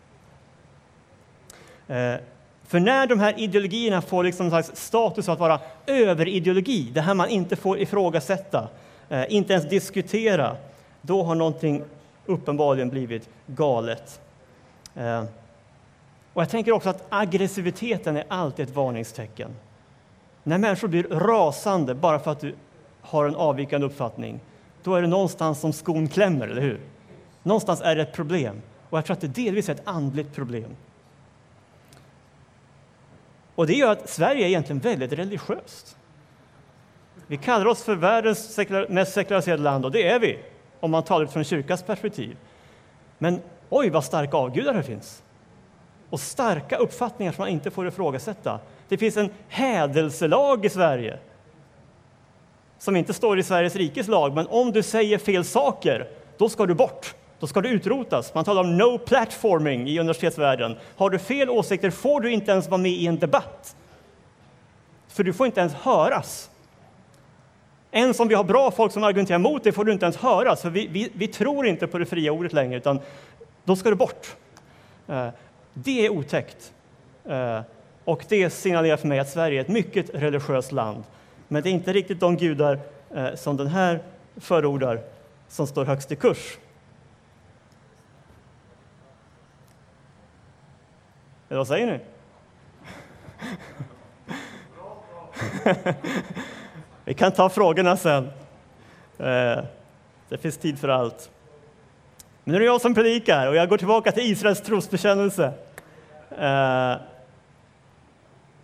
Eh, 1.88 2.16
för 2.70 2.80
när 2.80 3.08
de 3.08 3.20
här 3.20 3.40
ideologierna 3.40 4.02
får 4.02 4.24
liksom 4.24 4.46
en 4.46 4.50
slags 4.50 4.72
status 4.74 5.30
av 5.30 5.34
att 5.34 5.40
vara 5.40 5.60
överideologi, 5.86 6.92
det 6.94 7.02
här 7.02 7.14
man 7.14 7.30
inte 7.30 7.56
får 7.56 7.80
ifrågasätta, 7.80 8.68
eh, 9.10 9.24
inte 9.30 9.54
ens 9.54 9.70
diskutera, 9.70 10.56
då 11.02 11.24
har 11.24 11.36
någonting 11.36 11.84
uppenbarligen 12.26 12.90
blivit 12.90 13.30
galet. 13.46 14.22
Eh, 14.96 15.24
och 16.34 16.42
jag 16.42 16.50
tänker 16.50 16.72
också 16.72 16.90
att 16.90 17.06
aggressiviteten 17.10 18.18
är 18.18 18.24
alltid 18.28 18.68
ett 18.70 18.76
varningstecken. 18.76 19.52
När 20.44 20.58
människor 20.58 20.88
blir 20.88 21.04
rasande 21.04 21.96
bara 21.96 22.20
för 22.20 22.32
att 22.32 22.40
du 22.40 22.56
har 23.02 23.26
en 23.26 23.36
avvikande 23.36 23.88
uppfattning, 23.88 24.40
då 24.84 24.96
är 24.96 25.02
det 25.02 25.08
någonstans 25.08 25.60
som 25.60 25.74
skon 25.74 26.08
klämmer, 26.08 26.48
eller 26.48 26.62
hur? 26.62 26.80
Någonstans 27.44 27.82
är 27.82 27.96
det 27.96 28.02
ett 28.02 28.14
problem. 28.14 28.62
Och 28.90 28.98
jag 28.98 29.06
tror 29.06 29.14
att 29.14 29.22
det 29.22 29.28
delvis 29.28 29.70
är 29.70 29.74
ett 29.74 29.82
andligt 29.86 30.36
problem. 30.36 30.76
Och 33.60 33.68
det 33.68 33.74
gör 33.74 33.92
att 33.92 34.10
Sverige 34.10 34.46
är 34.46 34.48
egentligen 34.48 34.80
väldigt 34.80 35.14
religiöst. 35.14 35.98
Vi 37.28 37.38
kallar 37.38 37.66
oss 37.66 37.84
för 37.84 37.96
världens 37.96 38.54
sekular, 38.54 38.88
mest 38.90 39.14
sekulariserade 39.14 39.64
land, 39.64 39.86
och 39.86 39.92
det 39.92 40.08
är 40.08 40.20
vi, 40.20 40.40
om 40.80 40.92
man 40.92 41.04
talar 41.04 41.24
utifrån 41.24 41.44
kyrkans 41.44 41.84
perspektiv. 41.84 42.38
Men 43.18 43.42
oj, 43.70 43.90
vad 43.90 44.04
starka 44.04 44.38
avgudar 44.38 44.74
det 44.74 44.84
finns! 44.84 45.24
Och 46.10 46.20
starka 46.20 46.78
uppfattningar 46.78 47.32
som 47.32 47.42
man 47.42 47.50
inte 47.50 47.72
får 47.72 47.88
ifrågasätta. 47.88 48.60
Det 48.88 48.98
finns 48.98 49.18
en 49.18 49.30
hädelselag 49.48 50.66
i 50.66 50.70
Sverige 50.70 51.20
som 52.78 52.96
inte 52.96 53.14
står 53.14 53.40
i 53.40 53.44
Sveriges 53.44 53.76
rikes 53.76 54.08
lag, 54.08 54.36
men 54.36 54.48
om 54.48 54.72
du 54.72 54.84
säger 54.84 55.18
fel 55.18 55.46
saker, 55.46 56.08
då 56.38 56.50
ska 56.50 56.66
du 56.66 56.74
bort. 56.74 57.16
Då 57.40 57.48
ska 57.48 57.62
du 57.62 57.70
utrotas. 57.70 58.34
Man 58.34 58.46
talar 58.46 58.62
om 58.62 58.78
no 58.78 58.98
platforming 58.98 59.88
i 59.88 60.00
universitetsvärlden. 60.00 60.76
Har 60.98 61.10
du 61.10 61.20
fel 61.20 61.50
åsikter 61.50 61.90
får 61.90 62.22
du 62.22 62.32
inte 62.32 62.52
ens 62.52 62.68
vara 62.68 62.82
med 62.82 62.92
i 62.92 63.08
en 63.08 63.20
debatt. 63.20 63.76
För 65.08 65.24
du 65.24 65.34
får 65.34 65.46
inte 65.46 65.60
ens 65.60 65.74
höras. 65.74 66.50
Ens 67.92 68.20
om 68.20 68.28
vi 68.28 68.36
har 68.36 68.44
bra 68.44 68.72
folk 68.72 68.92
som 68.92 69.04
argumenterar 69.04 69.40
mot 69.40 69.64
det 69.64 69.72
får 69.72 69.86
du 69.86 69.92
inte 69.92 70.06
ens 70.06 70.18
höras, 70.18 70.62
för 70.62 70.70
vi, 70.70 70.88
vi, 70.88 71.10
vi 71.14 71.28
tror 71.28 71.68
inte 71.68 71.88
på 71.88 71.98
det 71.98 72.06
fria 72.06 72.32
ordet 72.32 72.54
längre, 72.54 72.78
utan 72.78 73.00
då 73.64 73.76
ska 73.76 73.90
du 73.90 73.96
bort. 73.96 74.36
Eh, 75.08 75.28
det 75.74 76.06
är 76.06 76.10
otäckt. 76.10 76.74
Eh, 77.26 77.62
och 78.04 78.26
det 78.30 78.50
signalerar 78.50 78.98
för 78.98 79.08
mig 79.08 79.20
att 79.20 79.30
Sverige 79.30 79.60
är 79.60 79.62
ett 79.62 79.68
mycket 79.68 80.10
religiöst 80.14 80.72
land. 80.72 81.04
Men 81.48 81.64
det 81.64 81.70
är 81.70 81.72
inte 81.72 81.94
riktigt 81.94 82.20
de 82.20 82.38
gudar 82.38 82.80
eh, 83.16 83.36
som 83.36 83.58
den 83.58 83.68
här 83.68 84.04
förordar 84.38 85.02
som 85.48 85.68
står 85.68 85.86
högst 85.86 86.12
i 86.12 86.16
kurs. 86.16 86.58
Eh, 91.50 91.58
vad 91.58 91.68
säger 91.68 91.88
ni? 91.88 92.00
Vi 97.06 97.14
kan 97.14 97.32
ta 97.32 97.50
frågorna 97.50 97.98
sen. 97.98 98.24
Eh, 99.18 99.64
det 100.30 100.38
finns 100.38 100.58
tid 100.58 100.80
för 100.80 100.88
allt. 100.88 101.30
Men 102.44 102.52
nu 102.52 102.56
är 102.56 102.60
det 102.60 102.66
jag 102.66 102.82
som 102.82 102.94
predikar 102.94 103.48
och 103.48 103.56
jag 103.56 103.70
går 103.70 103.78
tillbaka 103.78 104.12
till 104.12 104.32
Israels 104.32 104.62
trosbekännelse. 104.62 105.54
Eh, 106.38 106.96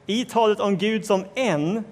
I 0.06 0.26
talet 0.26 0.60
om 0.60 0.78
Gud 0.78 1.06
som 1.06 1.26
en 1.36 1.84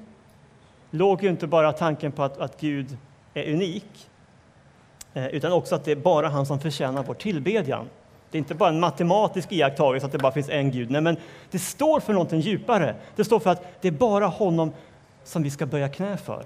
låg 0.90 1.24
ju 1.24 1.30
inte 1.30 1.48
bara 1.48 1.72
tanken 1.72 2.12
på 2.12 2.24
att, 2.24 2.38
att 2.38 2.62
Gud 2.62 2.98
är 3.34 3.54
unik, 3.54 4.10
utan 5.14 5.52
också 5.52 5.76
att 5.76 5.86
det 5.86 5.92
är 5.92 5.96
bara 5.96 6.30
han 6.30 6.46
som 6.46 6.60
förtjänar 6.60 7.04
vår 7.04 7.14
tillbedjan. 7.14 7.90
Det 8.34 8.38
är 8.38 8.40
inte 8.40 8.56
bara 8.56 8.70
en 8.70 8.80
matematisk 8.80 9.52
iakttagelse 9.52 10.06
att 10.06 10.12
det 10.12 10.18
bara 10.18 10.32
finns 10.32 10.50
en 10.50 10.72
Gud. 10.72 10.92
Nej, 10.92 11.02
men 11.02 11.18
det 11.52 11.60
står 11.60 12.00
för 12.00 12.14
någonting 12.14 12.40
djupare. 12.40 12.96
Det 13.16 13.24
står 13.24 13.40
för 13.40 13.50
att 13.50 13.82
det 13.82 13.88
är 13.88 13.92
bara 13.92 14.28
honom 14.28 14.72
som 15.24 15.44
vi 15.44 15.50
ska 15.50 15.66
böja 15.66 15.90
knä 15.90 16.18
för. 16.18 16.46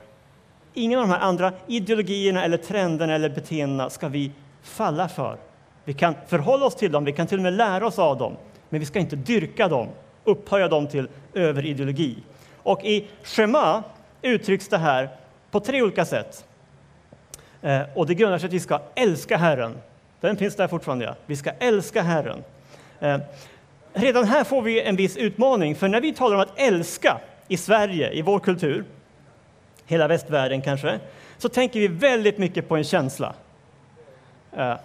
Ingen 0.73 0.99
av 0.99 1.07
de 1.07 1.13
här 1.13 1.19
andra 1.19 1.53
ideologierna, 1.67 2.43
eller 2.43 2.57
trenderna 2.57 3.15
eller 3.15 3.29
beteendena 3.29 3.89
ska 3.89 4.07
vi 4.07 4.31
falla 4.61 5.09
för. 5.09 5.37
Vi 5.83 5.93
kan 5.93 6.15
förhålla 6.27 6.65
oss 6.65 6.75
till 6.75 6.91
dem, 6.91 7.05
vi 7.05 7.11
kan 7.11 7.27
till 7.27 7.37
och 7.37 7.43
med 7.43 7.53
lära 7.53 7.87
oss 7.87 7.99
av 7.99 8.17
dem, 8.17 8.35
men 8.69 8.79
vi 8.79 8.85
ska 8.85 8.99
inte 8.99 9.15
dyrka 9.15 9.67
dem, 9.67 9.87
upphöja 10.23 10.67
dem 10.67 10.87
till 10.87 11.07
överideologi. 11.33 12.17
Och 12.55 12.85
i 12.85 13.07
schema 13.23 13.83
uttrycks 14.21 14.67
det 14.67 14.77
här 14.77 15.09
på 15.51 15.59
tre 15.59 15.81
olika 15.81 16.05
sätt. 16.05 16.45
Eh, 17.61 17.81
och 17.95 18.07
det 18.07 18.15
grundar 18.15 18.37
sig 18.37 18.47
att 18.47 18.53
vi 18.53 18.59
ska 18.59 18.81
älska 18.95 19.37
Herren 19.37 19.77
den 20.21 20.37
finns 20.37 20.55
där 20.55 20.67
fortfarande, 20.67 21.05
ja. 21.05 21.15
Vi 21.25 21.35
ska 21.35 21.51
älska 21.59 22.01
Herren. 22.01 22.43
Eh, 22.99 23.19
redan 23.93 24.23
här 24.23 24.43
får 24.43 24.61
vi 24.61 24.81
en 24.81 24.95
viss 24.95 25.17
utmaning, 25.17 25.75
för 25.75 25.87
när 25.87 26.01
vi 26.01 26.13
talar 26.13 26.35
om 26.35 26.41
att 26.41 26.59
älska 26.59 27.17
i 27.47 27.57
Sverige, 27.57 28.11
i 28.11 28.21
vår 28.21 28.39
kultur, 28.39 28.85
hela 29.85 30.07
västvärlden 30.07 30.61
kanske, 30.61 30.99
så 31.37 31.49
tänker 31.49 31.79
vi 31.79 31.87
väldigt 31.87 32.37
mycket 32.37 32.67
på 32.67 32.75
en 32.75 32.83
känsla. 32.83 33.33
Eh, 34.57 34.75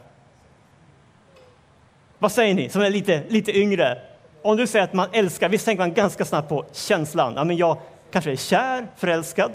vad 2.18 2.32
säger 2.32 2.54
ni 2.54 2.68
som 2.68 2.82
är 2.82 2.90
lite, 2.90 3.22
lite 3.28 3.58
yngre? 3.58 3.98
Om 4.42 4.56
du 4.56 4.66
säger 4.66 4.84
att 4.84 4.92
man 4.92 5.08
älskar, 5.12 5.48
visst 5.48 5.64
tänker 5.64 5.82
man 5.82 5.94
ganska 5.94 6.24
snabbt 6.24 6.48
på 6.48 6.64
känslan. 6.72 7.32
Ja, 7.36 7.44
men 7.44 7.56
jag 7.56 7.78
kanske 8.10 8.32
är 8.32 8.36
kär, 8.36 8.86
förälskad, 8.96 9.52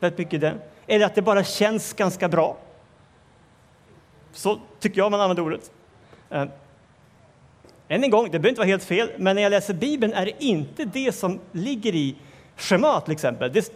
väldigt 0.00 0.18
mycket 0.18 0.40
det. 0.40 0.54
Eller 0.86 1.06
att 1.06 1.14
det 1.14 1.22
bara 1.22 1.44
känns 1.44 1.92
ganska 1.92 2.28
bra. 2.28 2.56
Så 4.34 4.58
tycker 4.80 4.98
jag 4.98 5.10
man 5.10 5.20
använder 5.20 5.42
ordet. 5.42 5.70
Eh, 6.30 6.44
än 7.88 8.04
en 8.04 8.10
gång, 8.10 8.24
det 8.24 8.30
behöver 8.30 8.48
inte 8.48 8.60
vara 8.60 8.68
helt 8.68 8.84
fel, 8.84 9.10
men 9.16 9.36
när 9.36 9.42
jag 9.42 9.50
läser 9.50 9.74
Bibeln 9.74 10.12
är 10.12 10.24
det 10.24 10.44
inte 10.44 10.84
det 10.84 11.12
som 11.12 11.40
ligger 11.52 11.94
i 11.94 12.16
schemat 12.56 13.04
till 13.04 13.12
exempel. 13.12 13.52
Det, 13.52 13.72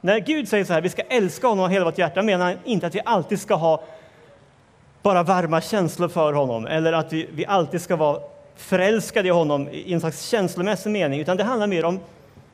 när 0.00 0.18
Gud 0.18 0.48
säger 0.48 0.64
så 0.64 0.72
här, 0.72 0.80
vi 0.80 0.88
ska 0.88 1.02
älska 1.02 1.46
honom 1.46 1.64
av 1.64 1.70
hela 1.70 1.84
vårt 1.84 1.98
hjärta, 1.98 2.22
menar 2.22 2.44
han 2.44 2.56
inte 2.64 2.86
att 2.86 2.94
vi 2.94 3.00
alltid 3.04 3.40
ska 3.40 3.54
ha 3.54 3.82
bara 5.02 5.22
varma 5.22 5.60
känslor 5.60 6.08
för 6.08 6.32
honom 6.32 6.66
eller 6.66 6.92
att 6.92 7.12
vi, 7.12 7.28
vi 7.32 7.46
alltid 7.46 7.80
ska 7.80 7.96
vara 7.96 8.20
förälskade 8.56 9.28
i 9.28 9.30
honom 9.30 9.68
i 9.68 9.92
en 9.92 10.00
slags 10.00 10.22
känslomässig 10.22 10.90
mening, 10.90 11.20
utan 11.20 11.36
det 11.36 11.44
handlar 11.44 11.66
mer 11.66 11.84
om 11.84 12.00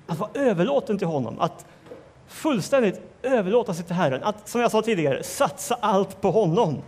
att 0.07 0.19
vara 0.19 0.31
överlåten 0.35 0.99
till 0.99 1.07
honom, 1.07 1.41
att 1.41 1.67
fullständigt 2.29 3.01
överlåta 3.23 3.75
sig 3.75 3.85
till 3.85 3.95
Herren, 3.95 4.23
att 4.23 4.49
som 4.49 4.61
jag 4.61 4.71
sa 4.71 4.83
tidigare, 4.83 5.23
satsa 5.23 5.77
allt 5.81 6.21
på 6.21 6.31
honom. 6.31 6.83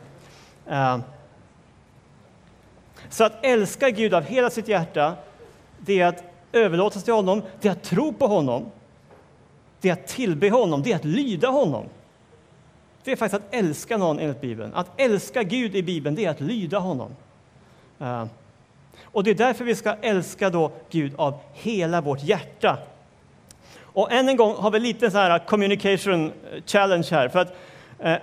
Ehm, 0.68 1.02
så 3.08 3.24
att 3.24 3.44
älska 3.44 3.90
Gud 3.90 4.14
av 4.14 4.22
hela 4.22 4.50
sitt 4.50 4.68
hjärta, 4.68 5.14
det 5.78 6.00
är 6.00 6.06
att 6.06 6.24
överlåta 6.52 6.94
sig 6.94 7.04
till 7.04 7.14
honom, 7.14 7.42
det 7.60 7.68
är 7.68 7.72
att 7.72 7.82
tro 7.82 8.12
på 8.12 8.26
honom, 8.26 8.66
det 9.80 9.88
är 9.88 9.92
att 9.92 10.06
tillbe 10.06 10.50
honom, 10.50 10.82
det 10.82 10.92
är 10.92 10.96
att 10.96 11.04
lyda 11.04 11.48
honom. 11.48 11.84
Det 13.04 13.12
är 13.12 13.16
faktiskt 13.16 13.44
att 13.44 13.54
älska 13.54 13.96
någon 13.96 14.18
enligt 14.18 14.40
Bibeln. 14.40 14.74
Att 14.74 14.90
älska 14.96 15.42
Gud 15.42 15.76
i 15.76 15.82
Bibeln, 15.82 16.14
det 16.14 16.24
är 16.24 16.30
att 16.30 16.40
lyda 16.40 16.78
honom. 16.78 17.16
Ehm, 17.98 18.28
och 19.02 19.24
det 19.24 19.30
är 19.30 19.34
därför 19.34 19.64
vi 19.64 19.74
ska 19.74 19.94
älska 20.02 20.50
då 20.50 20.72
Gud 20.90 21.12
av 21.16 21.38
hela 21.52 22.00
vårt 22.00 22.22
hjärta. 22.22 22.78
Och 23.94 24.12
än 24.12 24.28
en 24.28 24.36
gång 24.36 24.54
har 24.56 24.70
vi 24.70 24.80
lite 24.80 25.10
så 25.10 25.18
här 25.18 25.38
communication 25.38 26.26
eh, 26.26 26.62
challenge 26.66 27.08
här. 27.10 27.28
För 27.28 27.38
att, 27.38 27.56
eh, 27.98 28.16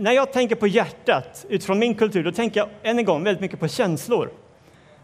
när 0.00 0.12
jag 0.12 0.32
tänker 0.32 0.54
på 0.54 0.66
hjärtat 0.66 1.46
utifrån 1.48 1.78
min 1.78 1.94
kultur, 1.94 2.24
då 2.24 2.32
tänker 2.32 2.60
jag 2.60 2.68
än 2.82 2.98
en 2.98 3.04
gång 3.04 3.24
väldigt 3.24 3.40
mycket 3.40 3.60
på 3.60 3.68
känslor. 3.68 4.30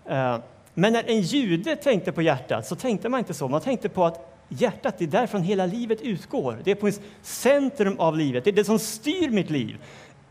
Eh, 0.06 0.38
men 0.74 0.92
när 0.92 1.10
en 1.10 1.20
jude 1.20 1.76
tänkte 1.76 2.12
på 2.12 2.22
hjärtat 2.22 2.66
så 2.66 2.76
tänkte 2.76 3.08
man 3.08 3.18
inte 3.18 3.34
så. 3.34 3.48
Man 3.48 3.60
tänkte 3.60 3.88
på 3.88 4.04
att 4.04 4.32
hjärtat, 4.48 4.98
det 4.98 5.04
är 5.04 5.08
därifrån 5.08 5.42
hela 5.42 5.66
livet 5.66 6.00
utgår. 6.00 6.58
Det 6.64 6.70
är 6.70 6.74
på 6.74 6.90
centrum 7.22 7.98
av 7.98 8.16
livet, 8.16 8.44
det 8.44 8.50
är 8.50 8.52
det 8.52 8.64
som 8.64 8.78
styr 8.78 9.30
mitt 9.30 9.50
liv. 9.50 9.76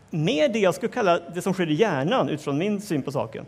Mer 0.10 0.50
det 0.50 0.60
jag 0.60 0.76
skulle 0.76 0.92
kalla 0.92 1.20
det 1.20 1.42
som 1.42 1.54
sker 1.54 1.70
i 1.70 1.74
hjärnan 1.74 2.30
utifrån 2.30 2.58
min 2.58 2.82
syn 2.82 3.02
på 3.02 3.12
saken. 3.12 3.46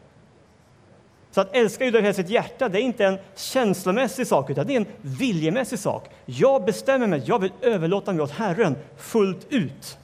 Så 1.32 1.42
att 1.42 1.56
älska 1.56 1.86
Gud 1.86 1.96
av 1.96 2.02
hela 2.02 2.14
sitt 2.14 2.30
hjärta, 2.30 2.70
det 2.70 2.82
är 2.82 2.84
inte 2.84 3.06
en 3.06 3.18
känslomässig 3.36 4.28
sak, 4.28 4.50
utan 4.50 4.68
det 4.68 4.74
är 4.74 4.78
en 4.78 4.88
viljemässig 5.02 5.80
sak. 5.80 6.10
Jag 6.26 6.66
bestämmer 6.66 7.08
mig, 7.08 7.24
jag 7.26 7.40
vill 7.40 7.52
överlåta 7.62 8.14
mig 8.14 8.22
åt 8.22 8.32
Herren 8.32 8.76
fullt 8.98 9.48
ut. 9.50 9.98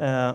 Eh, 0.00 0.32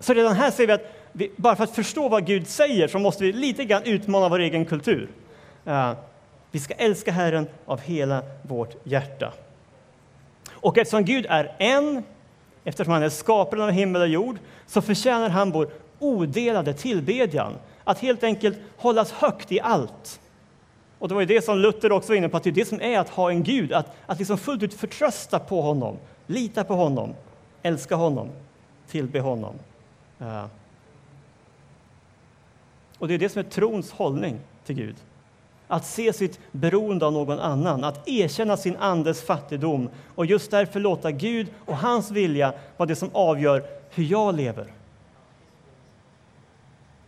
så 0.00 0.14
redan 0.14 0.34
här 0.34 0.50
ser 0.50 0.66
vi 0.66 0.72
att 0.72 0.92
vi, 1.12 1.30
bara 1.36 1.56
för 1.56 1.64
att 1.64 1.74
förstå 1.74 2.08
vad 2.08 2.26
Gud 2.26 2.46
säger 2.46 2.88
så 2.88 2.98
måste 2.98 3.24
vi 3.24 3.32
lite 3.32 3.64
grann 3.64 3.82
utmana 3.84 4.28
vår 4.28 4.38
egen 4.38 4.64
kultur. 4.64 5.08
Eh, 5.64 5.92
vi 6.50 6.60
ska 6.60 6.74
älska 6.74 7.12
Herren 7.12 7.46
av 7.66 7.80
hela 7.80 8.22
vårt 8.42 8.76
hjärta. 8.84 9.32
Och 10.52 10.78
eftersom 10.78 11.04
Gud 11.04 11.26
är 11.28 11.54
en, 11.58 12.02
eftersom 12.64 12.92
han 12.92 13.02
är 13.02 13.08
skaparen 13.08 13.62
av 13.62 13.70
himmel 13.70 14.02
och 14.02 14.08
jord, 14.08 14.38
så 14.66 14.82
förtjänar 14.82 15.28
han 15.28 15.50
vår 15.50 15.68
odelade 15.98 16.74
tillbedjan 16.74 17.52
att 17.84 17.98
helt 17.98 18.24
enkelt 18.24 18.58
hållas 18.76 19.12
högt 19.12 19.52
i 19.52 19.60
allt. 19.60 20.20
Och 20.98 21.08
det 21.08 21.14
var 21.14 21.20
ju 21.20 21.26
det 21.26 21.44
som 21.44 21.58
Luther 21.58 21.92
också 21.92 22.08
var 22.08 22.16
inne 22.16 22.28
på, 22.28 22.36
att 22.36 22.42
det 22.42 22.50
är 22.50 22.54
det 22.54 22.68
som 22.68 22.80
är 22.80 22.98
att 22.98 23.08
ha 23.08 23.30
en 23.30 23.42
Gud, 23.42 23.72
att, 23.72 23.86
att 24.06 24.18
liksom 24.18 24.38
fullt 24.38 24.62
ut 24.62 24.74
förtrösta 24.74 25.38
på 25.38 25.62
honom, 25.62 25.96
lita 26.26 26.64
på 26.64 26.74
honom, 26.74 27.14
älska 27.62 27.94
honom, 27.94 28.28
tillbe 28.92 29.20
honom. 29.20 29.54
Eh. 30.20 30.44
Och 32.98 33.08
det 33.08 33.14
är 33.14 33.18
det 33.18 33.28
som 33.28 33.38
är 33.38 33.50
trons 33.50 33.92
hållning 33.92 34.38
till 34.64 34.76
Gud. 34.76 34.96
Att 35.68 35.86
se 35.86 36.12
sitt 36.12 36.40
beroende 36.52 37.06
av 37.06 37.12
någon 37.12 37.38
annan, 37.38 37.84
att 37.84 38.08
erkänna 38.08 38.56
sin 38.56 38.76
andes 38.76 39.22
fattigdom 39.22 39.88
och 40.14 40.26
just 40.26 40.50
därför 40.50 40.80
låta 40.80 41.10
Gud 41.10 41.46
och 41.66 41.76
hans 41.76 42.10
vilja 42.10 42.54
vara 42.76 42.86
det 42.86 42.96
som 42.96 43.10
avgör 43.12 43.64
hur 43.90 44.04
jag 44.04 44.34
lever. 44.34 44.72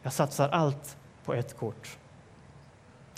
Jag 0.03 0.13
satsar 0.13 0.49
allt 0.49 0.97
på 1.25 1.35
ett 1.35 1.57
kort. 1.57 1.99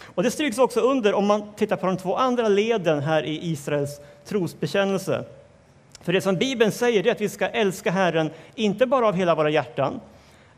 Och 0.05 0.23
Det 0.23 0.31
stryks 0.31 0.59
också 0.59 0.81
under 0.81 1.15
om 1.15 1.27
man 1.27 1.53
tittar 1.57 1.77
på 1.77 1.87
de 1.87 1.97
två 1.97 2.17
andra 2.17 2.49
leden 2.49 3.01
här 3.01 3.23
i 3.23 3.51
Israels 3.51 4.01
trosbekännelse. 4.25 5.25
För 6.07 6.13
det 6.13 6.21
som 6.21 6.37
Bibeln 6.37 6.73
säger 6.73 7.07
är 7.07 7.13
att 7.13 7.21
vi 7.21 7.29
ska 7.29 7.49
älska 7.49 7.91
Herren, 7.91 8.31
inte 8.55 8.87
bara 8.87 9.09
av 9.09 9.15
hela 9.15 9.35
våra 9.35 9.51
hjärtan, 9.51 10.01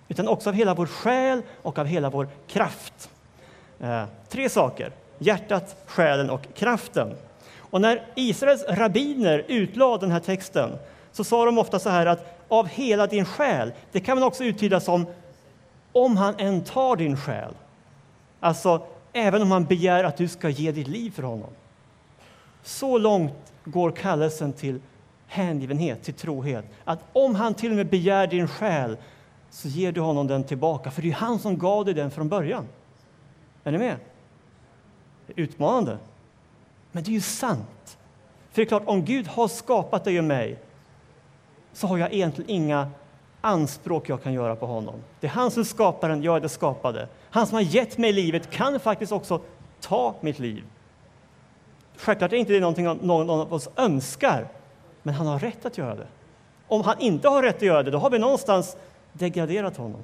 utan 0.08 0.28
också 0.28 0.48
av 0.48 0.54
hela 0.54 0.74
vår 0.74 0.86
själ 0.86 1.42
och 1.62 1.78
av 1.78 1.86
hela 1.86 2.10
vår 2.10 2.28
kraft. 2.48 3.10
Eh, 3.80 4.04
tre 4.28 4.48
saker, 4.48 4.92
hjärtat, 5.18 5.76
själen 5.86 6.30
och 6.30 6.40
kraften. 6.54 7.14
Och 7.56 7.80
när 7.80 8.02
Israels 8.14 8.64
rabbiner 8.68 9.44
utlade 9.48 9.98
den 9.98 10.10
här 10.10 10.20
texten 10.20 10.70
så 11.12 11.24
sa 11.24 11.44
de 11.44 11.58
ofta 11.58 11.78
så 11.78 11.90
här 11.90 12.06
att 12.06 12.44
av 12.48 12.66
hela 12.66 13.06
din 13.06 13.24
själ, 13.24 13.72
det 13.92 14.00
kan 14.00 14.18
man 14.18 14.28
också 14.28 14.44
uttyda 14.44 14.80
som 14.80 15.06
om 15.92 16.16
han 16.16 16.34
än 16.38 16.64
tar 16.64 16.96
din 16.96 17.16
själ. 17.16 17.54
Alltså, 18.40 18.86
även 19.12 19.42
om 19.42 19.50
han 19.50 19.64
begär 19.64 20.04
att 20.04 20.16
du 20.16 20.28
ska 20.28 20.48
ge 20.48 20.72
ditt 20.72 20.88
liv 20.88 21.10
för 21.10 21.22
honom. 21.22 21.50
Så 22.62 22.98
långt 22.98 23.52
går 23.64 23.90
kallelsen 23.90 24.52
till 24.52 24.80
hängivenhet, 25.28 26.02
till 26.02 26.14
trohet. 26.14 26.64
Att 26.84 27.04
om 27.12 27.34
han 27.34 27.54
till 27.54 27.70
och 27.70 27.76
med 27.76 27.86
begär 27.86 28.26
din 28.26 28.48
själ 28.48 28.96
så 29.50 29.68
ger 29.68 29.92
du 29.92 30.00
honom 30.00 30.26
den 30.26 30.44
tillbaka, 30.44 30.90
för 30.90 31.02
det 31.02 31.08
är 31.08 31.14
han 31.14 31.38
som 31.38 31.58
gav 31.58 31.84
dig 31.84 31.94
den 31.94 32.10
från 32.10 32.28
början. 32.28 32.66
Är 33.64 33.72
ni 33.72 33.78
med? 33.78 33.96
Det 35.26 35.32
är 35.32 35.44
utmanande. 35.44 35.98
Men 36.92 37.02
det 37.02 37.10
är 37.10 37.12
ju 37.12 37.20
sant. 37.20 37.98
För 38.50 38.56
det 38.56 38.62
är 38.62 38.66
klart, 38.66 38.82
om 38.86 39.04
Gud 39.04 39.26
har 39.26 39.48
skapat 39.48 40.04
dig 40.04 40.18
och 40.18 40.24
mig 40.24 40.58
så 41.72 41.86
har 41.86 41.98
jag 41.98 42.12
egentligen 42.12 42.50
inga 42.50 42.90
anspråk 43.40 44.08
jag 44.08 44.22
kan 44.22 44.32
göra 44.32 44.56
på 44.56 44.66
honom. 44.66 44.94
Det 45.20 45.26
är 45.26 45.30
han 45.30 45.50
som 45.50 45.64
skapar 45.64 46.08
den, 46.08 46.22
jag 46.22 46.36
är 46.36 46.40
det 46.40 46.48
skapade. 46.48 47.08
Han 47.30 47.46
som 47.46 47.54
har 47.54 47.62
gett 47.62 47.98
mig 47.98 48.12
livet 48.12 48.50
kan 48.50 48.80
faktiskt 48.80 49.12
också 49.12 49.40
ta 49.80 50.14
mitt 50.20 50.38
liv. 50.38 50.64
Självklart 51.96 52.32
är 52.32 52.36
inte 52.36 52.52
det 52.52 52.60
någonting 52.60 52.84
någon 52.84 53.30
av 53.30 53.52
oss 53.52 53.68
önskar, 53.76 54.48
men 55.08 55.14
han 55.14 55.26
har 55.26 55.38
rätt 55.38 55.66
att 55.66 55.78
göra 55.78 55.94
det. 55.94 56.06
Om 56.66 56.82
han 56.82 57.00
inte 57.00 57.28
har 57.28 57.42
rätt 57.42 57.56
att 57.56 57.62
göra 57.62 57.82
det, 57.82 57.90
då 57.90 57.98
har 57.98 58.10
vi 58.10 58.18
någonstans 58.18 58.76
degraderat 59.12 59.76
honom. 59.76 60.02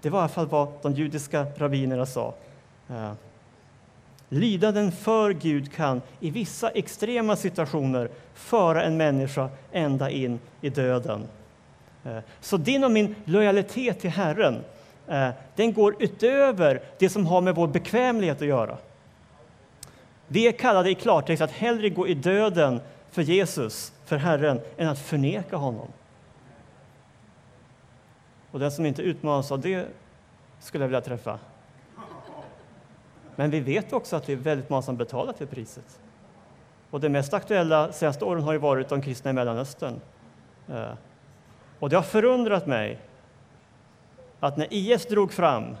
Det 0.00 0.10
var 0.10 0.18
i 0.18 0.20
alla 0.20 0.28
fall 0.28 0.46
vad 0.46 0.68
de 0.82 0.92
judiska 0.92 1.46
rabbinerna 1.56 2.06
sa. 2.06 2.34
Eh, 2.88 3.12
Lidanden 4.28 4.92
för 4.92 5.32
Gud 5.32 5.72
kan 5.72 6.02
i 6.20 6.30
vissa 6.30 6.68
extrema 6.68 7.36
situationer 7.36 8.10
föra 8.34 8.82
en 8.82 8.96
människa 8.96 9.48
ända 9.72 10.10
in 10.10 10.40
i 10.60 10.68
döden. 10.68 11.22
Eh, 12.04 12.18
så 12.40 12.56
din 12.56 12.84
och 12.84 12.90
min 12.90 13.14
lojalitet 13.24 14.00
till 14.00 14.10
Herren, 14.10 14.64
eh, 15.08 15.28
den 15.56 15.72
går 15.72 15.94
utöver 15.98 16.82
det 16.98 17.08
som 17.08 17.26
har 17.26 17.40
med 17.40 17.54
vår 17.54 17.68
bekvämlighet 17.68 18.40
att 18.40 18.48
göra. 18.48 18.76
Vi 20.32 20.48
är 20.48 20.52
kallade 20.52 20.90
i 20.90 20.94
klartext 20.94 21.42
att 21.42 21.50
hellre 21.50 21.88
gå 21.88 22.08
i 22.08 22.14
döden 22.14 22.80
för 23.10 23.22
Jesus, 23.22 23.92
för 24.04 24.16
Herren, 24.16 24.60
än 24.76 24.88
att 24.88 24.98
förneka 24.98 25.56
honom. 25.56 25.88
Och 28.50 28.60
den 28.60 28.72
som 28.72 28.86
inte 28.86 29.02
utmanas 29.02 29.52
av 29.52 29.60
det 29.60 29.86
skulle 30.60 30.84
jag 30.84 30.88
vilja 30.88 31.00
träffa. 31.00 31.38
Men 33.36 33.50
vi 33.50 33.60
vet 33.60 33.92
också 33.92 34.16
att 34.16 34.26
det 34.26 34.32
är 34.32 34.36
väldigt 34.36 34.70
många 34.70 34.82
som 34.82 34.96
betalat 34.96 35.38
det 35.38 35.46
priset. 35.46 36.00
Och 36.90 37.00
det 37.00 37.08
mest 37.08 37.34
aktuella 37.34 37.92
senaste 37.92 38.24
åren 38.24 38.42
har 38.42 38.52
ju 38.52 38.58
varit 38.58 38.88
de 38.88 39.02
kristna 39.02 39.30
i 39.30 39.34
Mellanöstern. 39.34 40.00
Eh, 40.68 40.92
och 41.78 41.90
det 41.90 41.96
har 41.96 42.02
förundrat 42.02 42.66
mig 42.66 42.98
att 44.40 44.56
när 44.56 44.66
IS 44.70 45.06
drog 45.06 45.32
fram, 45.32 45.76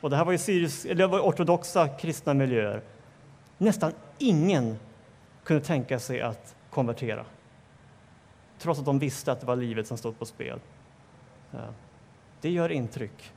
och 0.00 0.10
det 0.10 0.16
här 0.16 0.24
var 0.24 0.32
ju 0.32 0.38
syrisk, 0.38 0.84
eller 0.84 0.94
det 0.94 1.06
var 1.06 1.20
ortodoxa 1.20 1.88
kristna 1.88 2.34
miljöer, 2.34 2.82
nästan 3.58 3.92
ingen 4.18 4.76
kunde 5.44 5.64
tänka 5.64 5.98
sig 5.98 6.20
att 6.20 6.54
konvertera. 6.70 7.24
Trots 8.58 8.80
att 8.80 8.86
de 8.86 8.98
visste 8.98 9.32
att 9.32 9.40
det 9.40 9.46
var 9.46 9.56
livet 9.56 9.86
som 9.86 9.96
stod 9.96 10.18
på 10.18 10.24
spel. 10.24 10.60
Eh, 11.52 11.58
det 12.40 12.50
gör 12.50 12.72
intryck. 12.72 13.32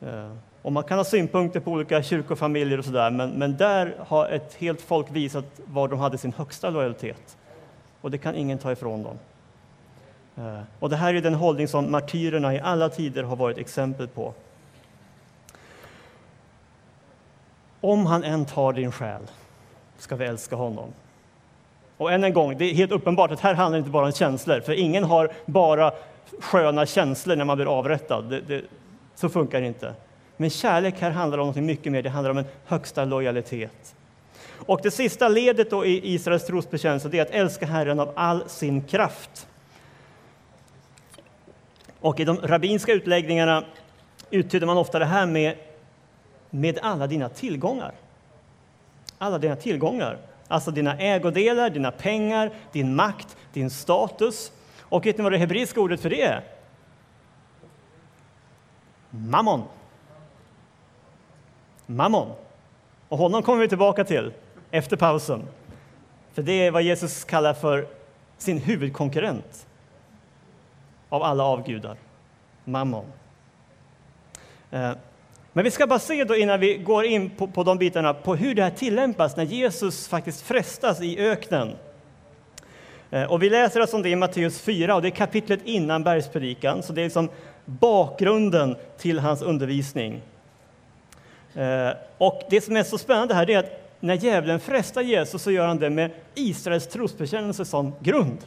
Eh, 0.00 0.32
och 0.62 0.72
man 0.72 0.84
kan 0.84 0.98
ha 0.98 1.04
synpunkter 1.04 1.60
på 1.60 1.70
olika 1.70 2.02
kyrkofamiljer 2.02 2.78
och 2.78 2.84
sådär, 2.84 3.10
men, 3.10 3.30
men 3.30 3.56
där 3.56 3.94
har 4.06 4.28
ett 4.28 4.54
helt 4.54 4.80
folk 4.80 5.10
visat 5.10 5.44
var 5.66 5.88
de 5.88 5.98
hade 5.98 6.18
sin 6.18 6.32
högsta 6.32 6.70
lojalitet. 6.70 7.36
Och 8.00 8.10
det 8.10 8.18
kan 8.18 8.34
ingen 8.34 8.58
ta 8.58 8.72
ifrån 8.72 9.02
dem. 9.02 9.18
Eh, 10.36 10.60
och 10.78 10.90
det 10.90 10.96
här 10.96 11.14
är 11.14 11.20
den 11.20 11.34
hållning 11.34 11.68
som 11.68 11.90
martyrerna 11.90 12.54
i 12.54 12.60
alla 12.60 12.88
tider 12.88 13.22
har 13.22 13.36
varit 13.36 13.58
exempel 13.58 14.08
på. 14.08 14.34
Om 17.84 18.06
han 18.06 18.24
än 18.24 18.44
tar 18.44 18.72
din 18.72 18.92
själ 18.92 19.22
ska 19.98 20.16
vi 20.16 20.24
älska 20.24 20.56
honom. 20.56 20.92
Och 21.96 22.12
än 22.12 22.24
en 22.24 22.32
gång, 22.32 22.58
det 22.58 22.64
är 22.64 22.74
helt 22.74 22.92
uppenbart 22.92 23.30
att 23.30 23.40
här 23.40 23.54
handlar 23.54 23.76
det 23.76 23.78
inte 23.78 23.90
bara 23.90 24.06
om 24.06 24.12
känslor, 24.12 24.60
för 24.60 24.72
ingen 24.72 25.04
har 25.04 25.32
bara 25.46 25.92
sköna 26.40 26.86
känslor 26.86 27.36
när 27.36 27.44
man 27.44 27.56
blir 27.56 27.78
avrättad. 27.78 28.30
Det, 28.30 28.40
det, 28.40 28.62
så 29.14 29.28
funkar 29.28 29.60
det 29.60 29.66
inte. 29.66 29.94
Men 30.36 30.50
kärlek 30.50 30.94
här 31.00 31.10
handlar 31.10 31.38
om 31.38 31.46
något 31.46 31.56
mycket 31.56 31.92
mer. 31.92 32.02
Det 32.02 32.10
handlar 32.10 32.30
om 32.30 32.38
en 32.38 32.44
högsta 32.66 33.04
lojalitet. 33.04 33.94
Och 34.66 34.80
det 34.82 34.90
sista 34.90 35.28
ledet 35.28 35.70
då 35.70 35.86
i 35.86 36.14
Israels 36.14 36.46
trosbekännelse 36.46 37.08
är 37.12 37.22
att 37.22 37.30
älska 37.30 37.66
Herren 37.66 38.00
av 38.00 38.12
all 38.14 38.48
sin 38.48 38.82
kraft. 38.82 39.46
Och 42.00 42.20
i 42.20 42.24
de 42.24 42.36
rabbinska 42.36 42.92
utläggningarna 42.92 43.64
uttyder 44.30 44.66
man 44.66 44.78
ofta 44.78 44.98
det 44.98 45.04
här 45.04 45.26
med, 45.26 45.56
med 46.54 46.78
alla 46.82 47.06
dina 47.06 47.28
tillgångar. 47.28 47.94
Alla 49.18 49.38
dina 49.38 49.56
tillgångar. 49.56 50.18
Alltså 50.48 50.70
dina 50.70 50.98
ägodelar, 50.98 51.70
dina 51.70 51.90
pengar, 51.90 52.52
din 52.72 52.94
makt, 52.94 53.36
din 53.52 53.70
status. 53.70 54.52
Och 54.80 55.06
vet 55.06 55.18
ni 55.18 55.22
vad 55.22 55.32
det 55.32 55.38
hebreiska 55.38 55.80
ordet 55.80 56.00
för 56.00 56.10
det 56.10 56.22
är? 56.22 56.44
Mammon. 59.10 59.62
Mammon. 61.86 62.32
Och 63.08 63.18
honom 63.18 63.42
kommer 63.42 63.60
vi 63.60 63.68
tillbaka 63.68 64.04
till 64.04 64.32
efter 64.70 64.96
pausen. 64.96 65.42
För 66.32 66.42
det 66.42 66.52
är 66.52 66.70
vad 66.70 66.82
Jesus 66.82 67.24
kallar 67.24 67.54
för 67.54 67.86
sin 68.38 68.58
huvudkonkurrent 68.58 69.66
av 71.08 71.22
alla 71.22 71.44
avgudar, 71.44 71.96
mammon. 72.64 73.04
Eh, 74.70 74.92
men 75.56 75.64
vi 75.64 75.70
ska 75.70 75.86
bara 75.86 75.98
se 75.98 76.24
då 76.24 76.36
innan 76.36 76.60
vi 76.60 76.76
går 76.76 77.04
in 77.04 77.30
på, 77.30 77.46
på 77.46 77.62
de 77.62 77.78
bitarna 77.78 78.14
på 78.14 78.34
hur 78.34 78.54
det 78.54 78.62
här 78.62 78.70
tillämpas 78.70 79.36
när 79.36 79.44
Jesus 79.44 80.08
faktiskt 80.08 80.42
frestas 80.42 81.00
i 81.00 81.18
öknen. 81.18 81.76
Eh, 83.10 83.32
och 83.32 83.42
vi 83.42 83.50
läser 83.50 83.80
alltså 83.80 83.96
om 83.96 84.02
det 84.02 84.08
i 84.08 84.16
Matteus 84.16 84.60
4 84.60 84.94
och 84.94 85.02
det 85.02 85.08
är 85.08 85.10
kapitlet 85.10 85.60
innan 85.64 86.04
bergspredikan, 86.04 86.82
så 86.82 86.92
det 86.92 87.00
är 87.00 87.04
liksom 87.04 87.28
bakgrunden 87.64 88.76
till 88.98 89.18
hans 89.18 89.42
undervisning. 89.42 90.22
Eh, 91.54 91.90
och 92.18 92.42
det 92.50 92.60
som 92.60 92.76
är 92.76 92.82
så 92.82 92.98
spännande 92.98 93.34
här 93.34 93.50
är 93.50 93.58
att 93.58 93.94
när 94.00 94.14
djävulen 94.14 94.60
frestar 94.60 95.02
Jesus 95.02 95.42
så 95.42 95.50
gör 95.50 95.66
han 95.66 95.78
det 95.78 95.90
med 95.90 96.10
Israels 96.34 96.88
trosbekännelse 96.88 97.64
som 97.64 97.94
grund. 98.00 98.38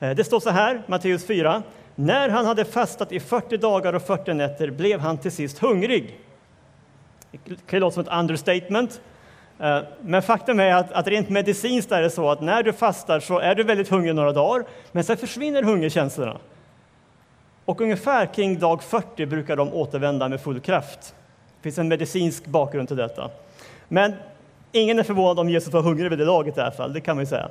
Eh, 0.00 0.10
det 0.10 0.24
står 0.24 0.40
så 0.40 0.50
här, 0.50 0.82
Matteus 0.86 1.26
4. 1.26 1.62
När 1.94 2.28
han 2.28 2.46
hade 2.46 2.64
fastat 2.64 3.12
i 3.12 3.20
40 3.20 3.56
dagar 3.56 3.92
och 3.92 4.02
40 4.02 4.34
nätter 4.34 4.70
blev 4.70 5.00
han 5.00 5.18
till 5.18 5.32
sist 5.32 5.58
hungrig. 5.58 6.18
Det 7.30 7.66
kan 7.66 7.80
låta 7.80 7.94
som 7.94 8.02
ett 8.02 8.18
understatement, 8.18 9.00
eh, 9.58 9.78
men 10.00 10.22
faktum 10.22 10.60
är 10.60 10.74
att, 10.74 10.92
att 10.92 11.06
rent 11.06 11.28
medicinskt 11.28 11.92
är 11.92 12.02
det 12.02 12.10
så 12.10 12.30
att 12.30 12.40
när 12.40 12.62
du 12.62 12.72
fastar 12.72 13.20
så 13.20 13.38
är 13.38 13.54
du 13.54 13.62
väldigt 13.62 13.88
hungrig 13.88 14.14
några 14.14 14.32
dagar, 14.32 14.66
men 14.92 15.04
sen 15.04 15.16
försvinner 15.16 15.62
hungerkänslorna. 15.62 16.36
Och 17.64 17.80
ungefär 17.80 18.26
kring 18.26 18.58
dag 18.58 18.82
40 18.82 19.26
brukar 19.26 19.56
de 19.56 19.72
återvända 19.72 20.28
med 20.28 20.40
full 20.40 20.60
kraft. 20.60 21.14
Det 21.56 21.62
finns 21.62 21.78
en 21.78 21.88
medicinsk 21.88 22.46
bakgrund 22.46 22.88
till 22.88 22.96
detta. 22.96 23.30
Men 23.88 24.12
ingen 24.72 24.98
är 24.98 25.02
förvånad 25.02 25.38
om 25.38 25.48
Jesus 25.48 25.72
var 25.72 25.82
hungrig 25.82 26.10
vid 26.10 26.18
det 26.18 26.24
laget 26.24 26.56
i 26.56 26.60
alla 26.60 26.70
fall, 26.70 26.92
det 26.92 27.00
kan 27.00 27.16
man 27.16 27.22
ju 27.22 27.28
säga. 27.28 27.48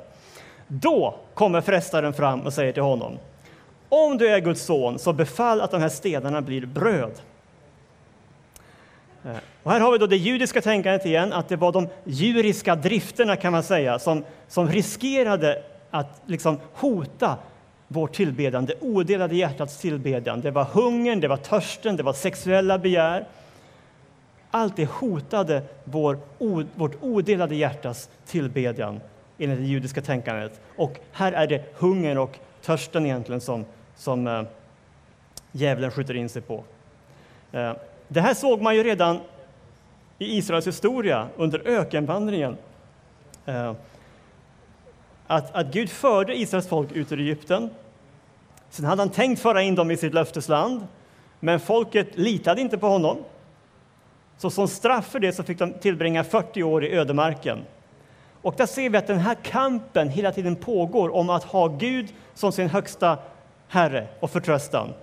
Då 0.66 1.14
kommer 1.34 1.60
frestaren 1.60 2.12
fram 2.12 2.40
och 2.40 2.52
säger 2.52 2.72
till 2.72 2.82
honom 2.82 3.18
om 3.94 4.18
du 4.18 4.28
är 4.28 4.40
Guds 4.40 4.62
son, 4.62 4.98
så 4.98 5.12
befall 5.12 5.60
att 5.60 5.70
de 5.70 5.80
här 5.80 5.88
stenarna 5.88 6.42
blir 6.42 6.66
bröd. 6.66 7.12
Eh, 9.24 9.36
och 9.62 9.72
här 9.72 9.80
har 9.80 9.92
vi 9.92 9.98
då 9.98 10.06
det 10.06 10.16
judiska 10.16 10.60
tänkandet 10.60 11.06
igen, 11.06 11.32
att 11.32 11.48
det 11.48 11.56
var 11.56 11.72
de 11.72 11.88
djuriska 12.04 12.74
drifterna 12.74 13.36
kan 13.36 13.52
man 13.52 13.62
säga, 13.62 13.98
som, 13.98 14.24
som 14.48 14.68
riskerade 14.68 15.62
att 15.90 16.22
liksom 16.26 16.58
hota 16.74 17.36
vårt 17.88 18.14
tillbedjan, 18.14 18.66
det 18.66 18.74
odelade 18.80 19.36
hjärtats 19.36 19.76
tillbedjan. 19.76 20.40
Det 20.40 20.50
var 20.50 20.64
hungern, 20.64 21.20
det 21.20 21.28
var 21.28 21.36
törsten, 21.36 21.96
det 21.96 22.02
var 22.02 22.12
sexuella 22.12 22.78
begär. 22.78 23.26
Allt 24.50 24.76
det 24.76 24.90
hotade 24.90 25.62
vår, 25.84 26.18
vårt 26.74 27.02
odelade 27.02 27.54
hjärtas 27.54 28.08
tillbedjan 28.26 29.00
enligt 29.38 29.58
det 29.58 29.64
judiska 29.64 30.00
tänkandet. 30.00 30.60
Och 30.76 31.00
här 31.12 31.32
är 31.32 31.46
det 31.46 31.64
hungern 31.78 32.18
och 32.18 32.38
törsten 32.62 33.06
egentligen 33.06 33.40
som, 33.40 33.64
som 34.02 34.26
eh, 34.26 34.42
djävulen 35.52 35.90
skjuter 35.90 36.14
in 36.14 36.28
sig 36.28 36.42
på. 36.42 36.64
Eh, 37.52 37.72
det 38.08 38.20
här 38.20 38.34
såg 38.34 38.62
man 38.62 38.76
ju 38.76 38.82
redan 38.82 39.20
i 40.18 40.36
Israels 40.36 40.66
historia 40.66 41.28
under 41.36 41.68
ökenvandringen. 41.68 42.56
Eh, 43.46 43.74
att, 45.26 45.54
att 45.54 45.66
Gud 45.66 45.90
förde 45.90 46.38
Israels 46.38 46.68
folk 46.68 46.92
ut 46.92 47.12
ur 47.12 47.20
Egypten. 47.20 47.70
Sen 48.70 48.84
hade 48.84 49.02
han 49.02 49.10
tänkt 49.10 49.42
föra 49.42 49.62
in 49.62 49.74
dem 49.74 49.90
i 49.90 49.96
sitt 49.96 50.14
löftesland, 50.14 50.86
men 51.40 51.60
folket 51.60 52.18
litade 52.18 52.60
inte 52.60 52.78
på 52.78 52.88
honom. 52.88 53.18
Så 54.38 54.50
som 54.50 54.68
straff 54.68 55.06
för 55.06 55.18
det 55.18 55.32
så 55.32 55.42
fick 55.42 55.58
de 55.58 55.72
tillbringa 55.72 56.24
40 56.24 56.62
år 56.62 56.84
i 56.84 56.92
ödemarken. 56.92 57.64
Och 58.42 58.54
där 58.56 58.66
ser 58.66 58.90
vi 58.90 58.98
att 58.98 59.06
den 59.06 59.18
här 59.18 59.34
kampen 59.34 60.08
hela 60.08 60.32
tiden 60.32 60.56
pågår 60.56 61.14
om 61.14 61.30
att 61.30 61.44
ha 61.44 61.66
Gud 61.68 62.12
som 62.34 62.52
sin 62.52 62.68
högsta 62.68 63.18
Herre 63.72 64.06
och 64.20 64.30
förtröstan, 64.30 64.94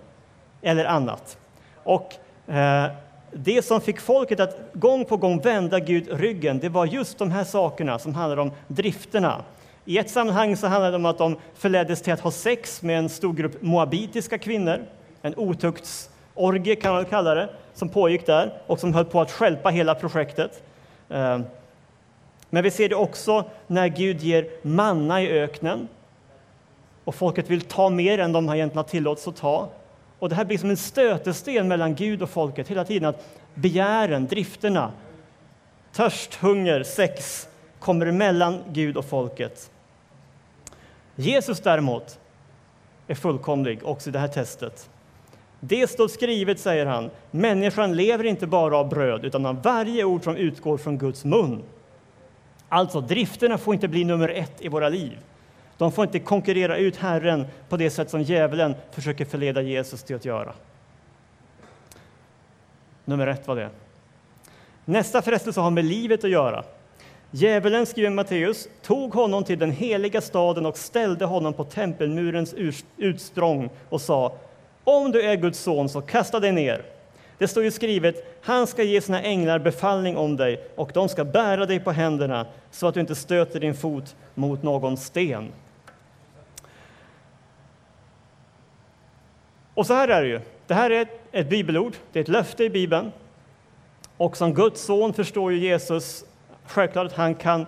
eller 0.62 0.84
annat. 0.84 1.38
Och 1.82 2.14
eh, 2.54 2.86
det 3.32 3.62
som 3.64 3.80
fick 3.80 4.00
folket 4.00 4.40
att 4.40 4.58
gång 4.72 5.04
på 5.04 5.16
gång 5.16 5.40
vända 5.40 5.78
Gud 5.78 6.08
ryggen, 6.20 6.58
det 6.58 6.68
var 6.68 6.86
just 6.86 7.18
de 7.18 7.30
här 7.30 7.44
sakerna 7.44 7.98
som 7.98 8.14
handlar 8.14 8.36
om 8.36 8.52
drifterna. 8.66 9.44
I 9.84 9.98
ett 9.98 10.10
sammanhang 10.10 10.56
så 10.56 10.66
handlade 10.66 10.92
det 10.92 10.96
om 10.96 11.06
att 11.06 11.18
de 11.18 11.36
förleddes 11.54 12.02
till 12.02 12.12
att 12.12 12.20
ha 12.20 12.30
sex 12.30 12.82
med 12.82 12.98
en 12.98 13.08
stor 13.08 13.32
grupp 13.32 13.62
moabitiska 13.62 14.38
kvinnor, 14.38 14.78
en 15.22 15.34
otuktsorgie 15.36 16.76
kan 16.76 16.94
man 16.94 17.04
kalla 17.04 17.34
det, 17.34 17.48
som 17.74 17.88
pågick 17.88 18.26
där 18.26 18.52
och 18.66 18.80
som 18.80 18.94
höll 18.94 19.04
på 19.04 19.20
att 19.20 19.30
skälpa 19.30 19.68
hela 19.68 19.94
projektet. 19.94 20.62
Eh, 21.08 21.40
men 22.50 22.62
vi 22.62 22.70
ser 22.70 22.88
det 22.88 22.94
också 22.94 23.44
när 23.66 23.88
Gud 23.88 24.20
ger 24.20 24.48
manna 24.62 25.22
i 25.22 25.30
öknen 25.30 25.88
och 27.04 27.14
folket 27.14 27.50
vill 27.50 27.60
ta 27.60 27.90
mer 27.90 28.18
än 28.18 28.32
de 28.32 28.50
egentligen 28.50 28.76
har 28.76 28.90
tillåtits 28.90 29.28
att 29.28 29.36
ta. 29.36 29.68
Och 30.18 30.28
det 30.28 30.34
här 30.34 30.44
blir 30.44 30.58
som 30.58 30.70
en 30.70 30.76
stötesten 30.76 31.68
mellan 31.68 31.94
Gud 31.94 32.22
och 32.22 32.30
folket 32.30 32.68
hela 32.68 32.84
tiden, 32.84 33.08
att 33.08 33.26
begären, 33.54 34.26
drifterna, 34.26 34.92
törst, 35.92 36.34
hunger, 36.34 36.82
sex 36.82 37.48
kommer 37.78 38.06
emellan 38.06 38.58
Gud 38.68 38.96
och 38.96 39.04
folket. 39.04 39.70
Jesus 41.16 41.60
däremot 41.60 42.18
är 43.06 43.14
fullkomlig 43.14 43.80
också 43.84 44.10
i 44.10 44.12
det 44.12 44.18
här 44.18 44.28
testet. 44.28 44.90
Det 45.60 45.90
står 45.90 46.08
skrivet, 46.08 46.60
säger 46.60 46.86
han, 46.86 47.10
människan 47.30 47.96
lever 47.96 48.24
inte 48.24 48.46
bara 48.46 48.76
av 48.76 48.88
bröd 48.88 49.24
utan 49.24 49.46
av 49.46 49.62
varje 49.62 50.04
ord 50.04 50.24
som 50.24 50.36
utgår 50.36 50.78
från 50.78 50.98
Guds 50.98 51.24
mun. 51.24 51.62
Alltså, 52.68 53.00
drifterna 53.00 53.58
får 53.58 53.74
inte 53.74 53.88
bli 53.88 54.04
nummer 54.04 54.28
ett 54.28 54.60
i 54.60 54.68
våra 54.68 54.88
liv. 54.88 55.18
De 55.80 55.92
får 55.92 56.04
inte 56.04 56.18
konkurrera 56.18 56.76
ut 56.76 56.96
Herren 56.96 57.46
på 57.68 57.76
det 57.76 57.90
sätt 57.90 58.10
som 58.10 58.22
djävulen 58.22 58.74
försöker 58.90 59.24
förleda 59.24 59.62
Jesus 59.62 60.02
till 60.02 60.16
att 60.16 60.24
göra. 60.24 60.52
Nummer 63.04 63.26
ett 63.26 63.48
var 63.48 63.56
det. 63.56 63.70
Nästa 64.84 65.22
frestelse 65.22 65.60
har 65.60 65.70
med 65.70 65.84
livet 65.84 66.24
att 66.24 66.30
göra. 66.30 66.64
Djävulen, 67.30 67.86
skriver 67.86 68.10
Matteus, 68.10 68.68
tog 68.82 69.14
honom 69.14 69.44
till 69.44 69.58
den 69.58 69.70
heliga 69.70 70.20
staden 70.20 70.66
och 70.66 70.78
ställde 70.78 71.24
honom 71.24 71.52
på 71.52 71.64
tempelmurens 71.64 72.54
utsprång 72.96 73.70
och 73.88 74.00
sa 74.00 74.32
om 74.84 75.12
du 75.12 75.22
är 75.22 75.36
Guds 75.36 75.58
son, 75.58 75.88
så 75.88 76.00
kasta 76.00 76.40
dig 76.40 76.52
ner. 76.52 76.82
Det 77.38 77.48
står 77.48 77.64
ju 77.64 77.70
skrivet, 77.70 78.38
han 78.42 78.66
ska 78.66 78.82
ge 78.82 79.00
sina 79.00 79.22
änglar 79.22 79.58
befallning 79.58 80.16
om 80.16 80.36
dig 80.36 80.68
och 80.76 80.90
de 80.94 81.08
ska 81.08 81.24
bära 81.24 81.66
dig 81.66 81.80
på 81.80 81.90
händerna 81.90 82.46
så 82.70 82.86
att 82.86 82.94
du 82.94 83.00
inte 83.00 83.14
stöter 83.14 83.60
din 83.60 83.74
fot 83.74 84.16
mot 84.34 84.62
någon 84.62 84.96
sten. 84.96 85.52
Och 89.80 89.86
så 89.86 89.94
här 89.94 90.08
är 90.08 90.22
det 90.22 90.28
ju. 90.28 90.40
Det 90.66 90.74
här 90.74 90.90
är 90.90 91.02
ett, 91.02 91.20
ett 91.32 91.48
bibelord, 91.48 91.92
det 92.12 92.18
är 92.18 92.22
ett 92.22 92.28
löfte 92.28 92.64
i 92.64 92.70
Bibeln. 92.70 93.12
Och 94.16 94.36
som 94.36 94.54
Guds 94.54 94.82
son 94.82 95.12
förstår 95.12 95.52
ju 95.52 95.58
Jesus 95.58 96.24
självklart 96.66 97.06
att 97.06 97.12
han 97.12 97.34
kan 97.34 97.66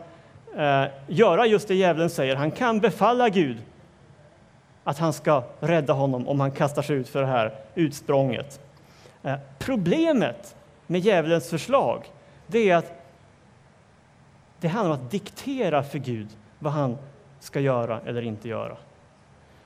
eh, 0.57 0.85
göra 1.07 1.47
just 1.47 1.69
det 1.69 1.75
djävulen 1.75 2.11
säger. 2.11 2.37
Han 2.37 2.51
kan 2.51 2.81
befalla 2.81 3.29
Gud 3.29 3.57
att 4.85 4.99
han 4.99 5.13
ska 5.13 5.45
rädda 5.61 5.93
honom 5.93 6.29
om 6.29 6.41
han 6.41 6.51
kastar 6.51 6.83
sig 6.83 6.97
ut 6.97 7.09
för 7.09 7.21
det 7.21 7.27
här 7.27 7.55
utsprånget. 7.75 8.61
Eh, 9.23 9.37
problemet 9.59 10.57
med 10.87 11.01
djävulens 11.01 11.51
förslag 11.51 12.05
det 12.47 12.71
är 12.71 12.77
att 12.77 12.93
det 14.61 14.69
handlar 14.69 14.97
om 14.97 15.05
att 15.05 15.11
diktera 15.11 15.83
för 15.83 15.99
Gud 15.99 16.29
vad 16.59 16.73
han 16.73 16.99
ska 17.41 17.61
göra 17.61 18.01
eller 18.07 18.23
inte 18.23 18.49
göra. 18.49 18.77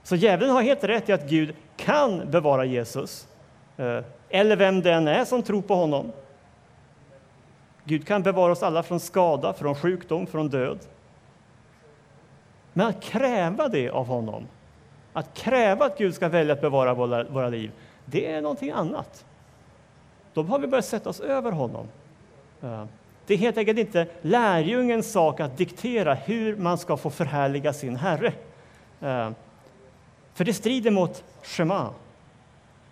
Så 0.03 0.17
djävulen 0.17 0.55
har 0.55 0.63
helt 0.63 0.85
rätt 0.85 1.09
i 1.09 1.13
att 1.13 1.29
Gud 1.29 1.55
kan 1.77 2.31
bevara 2.31 2.65
Jesus, 2.65 3.29
eh, 3.77 4.01
eller 4.29 4.57
vem 4.57 4.83
det 4.83 4.93
än 4.93 5.09
är 5.09 5.25
som 5.25 5.43
tror 5.43 5.63
på 5.63 5.75
honom. 5.75 6.13
Gud 7.85 8.07
kan 8.07 8.23
bevara 8.23 8.53
oss 8.53 8.63
alla 8.63 8.83
från 8.83 9.01
skada, 9.01 9.53
från 9.53 9.75
sjukdom, 9.75 10.27
från 10.27 10.49
död. 10.49 10.79
Men 12.73 12.87
att 12.87 13.03
kräva 13.03 13.69
det 13.69 13.91
av 13.91 14.07
honom, 14.07 14.47
Att 15.13 15.35
kräva 15.35 15.87
att 15.87 15.99
Gud 15.99 16.15
ska 16.15 16.29
välja 16.29 16.53
att 16.55 16.61
bevara 16.61 16.95
våra, 16.95 17.25
våra 17.25 17.49
liv, 17.49 17.71
det 18.05 18.33
är 18.33 18.41
någonting 18.41 18.71
annat. 18.71 19.25
Då 20.35 20.43
har 20.43 20.59
vi 20.59 20.67
börjat 20.67 20.85
sätta 20.85 21.11
oss 21.11 21.21
över 21.21 21.53
honom. 21.53 21.89
Eh, 22.63 22.85
det 23.27 23.35
är 23.35 23.39
helt 23.39 23.59
enkelt 23.59 23.79
inte 23.79 24.07
lärjungens 24.23 25.13
sak 25.13 25.41
att 25.41 25.57
diktera 25.57 26.15
hur 26.15 26.57
man 26.57 26.79
ska 26.79 26.97
få 26.97 27.11
förhärliga 27.11 27.73
sin 27.73 27.97
Herre. 27.97 28.33
Eh, 29.01 29.31
för 30.37 30.45
det 30.45 30.55
strider 30.55 30.91
mot 30.91 31.25
Shema, 31.43 31.91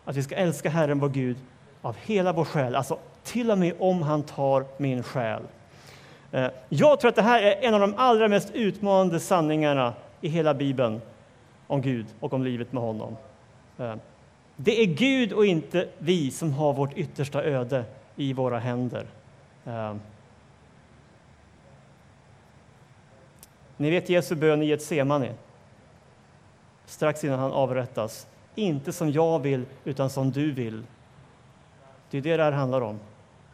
att 0.04 0.16
vi 0.16 0.22
ska 0.22 0.34
älska 0.34 0.70
Herren 0.70 0.98
vår 0.98 1.08
Gud 1.08 1.36
av 1.82 1.96
hela 1.96 2.32
vår 2.32 2.44
själ, 2.44 2.76
alltså 2.76 2.98
till 3.22 3.50
och 3.50 3.58
med 3.58 3.74
om 3.78 4.02
han 4.02 4.22
tar 4.22 4.64
min 4.76 5.02
själ. 5.02 5.42
Eh, 6.32 6.50
jag 6.68 7.00
tror 7.00 7.08
att 7.08 7.14
det 7.14 7.22
här 7.22 7.42
är 7.42 7.56
en 7.62 7.74
av 7.74 7.80
de 7.80 7.94
allra 7.96 8.28
mest 8.28 8.50
utmanande 8.50 9.20
sanningarna 9.20 9.94
i 10.20 10.28
hela 10.28 10.54
Bibeln 10.54 11.00
om 11.66 11.82
Gud 11.82 12.06
och 12.20 12.32
om 12.32 12.44
livet 12.44 12.72
med 12.72 12.82
honom. 12.82 13.16
Eh, 13.78 13.94
det 14.56 14.82
är 14.82 14.86
Gud 14.86 15.32
och 15.32 15.46
inte 15.46 15.88
vi 15.98 16.30
som 16.30 16.52
har 16.52 16.72
vårt 16.72 16.96
yttersta 16.96 17.42
öde 17.42 17.84
i 18.16 18.32
våra 18.32 18.58
händer. 18.58 19.06
Eh, 19.64 19.94
ni 23.76 23.90
vet 23.90 24.08
Jesu 24.08 24.34
bön 24.34 24.62
i 24.62 24.66
Getsemane, 24.66 25.34
strax 26.86 27.24
innan 27.24 27.38
han 27.38 27.52
avrättas. 27.52 28.26
Inte 28.54 28.92
som 28.92 29.10
jag 29.10 29.38
vill, 29.38 29.64
utan 29.84 30.10
som 30.10 30.30
du 30.30 30.52
vill. 30.52 30.82
Det 32.10 32.18
är 32.18 32.22
det 32.22 32.36
det 32.36 32.42
här 32.42 32.52
handlar 32.52 32.80
om. 32.80 32.98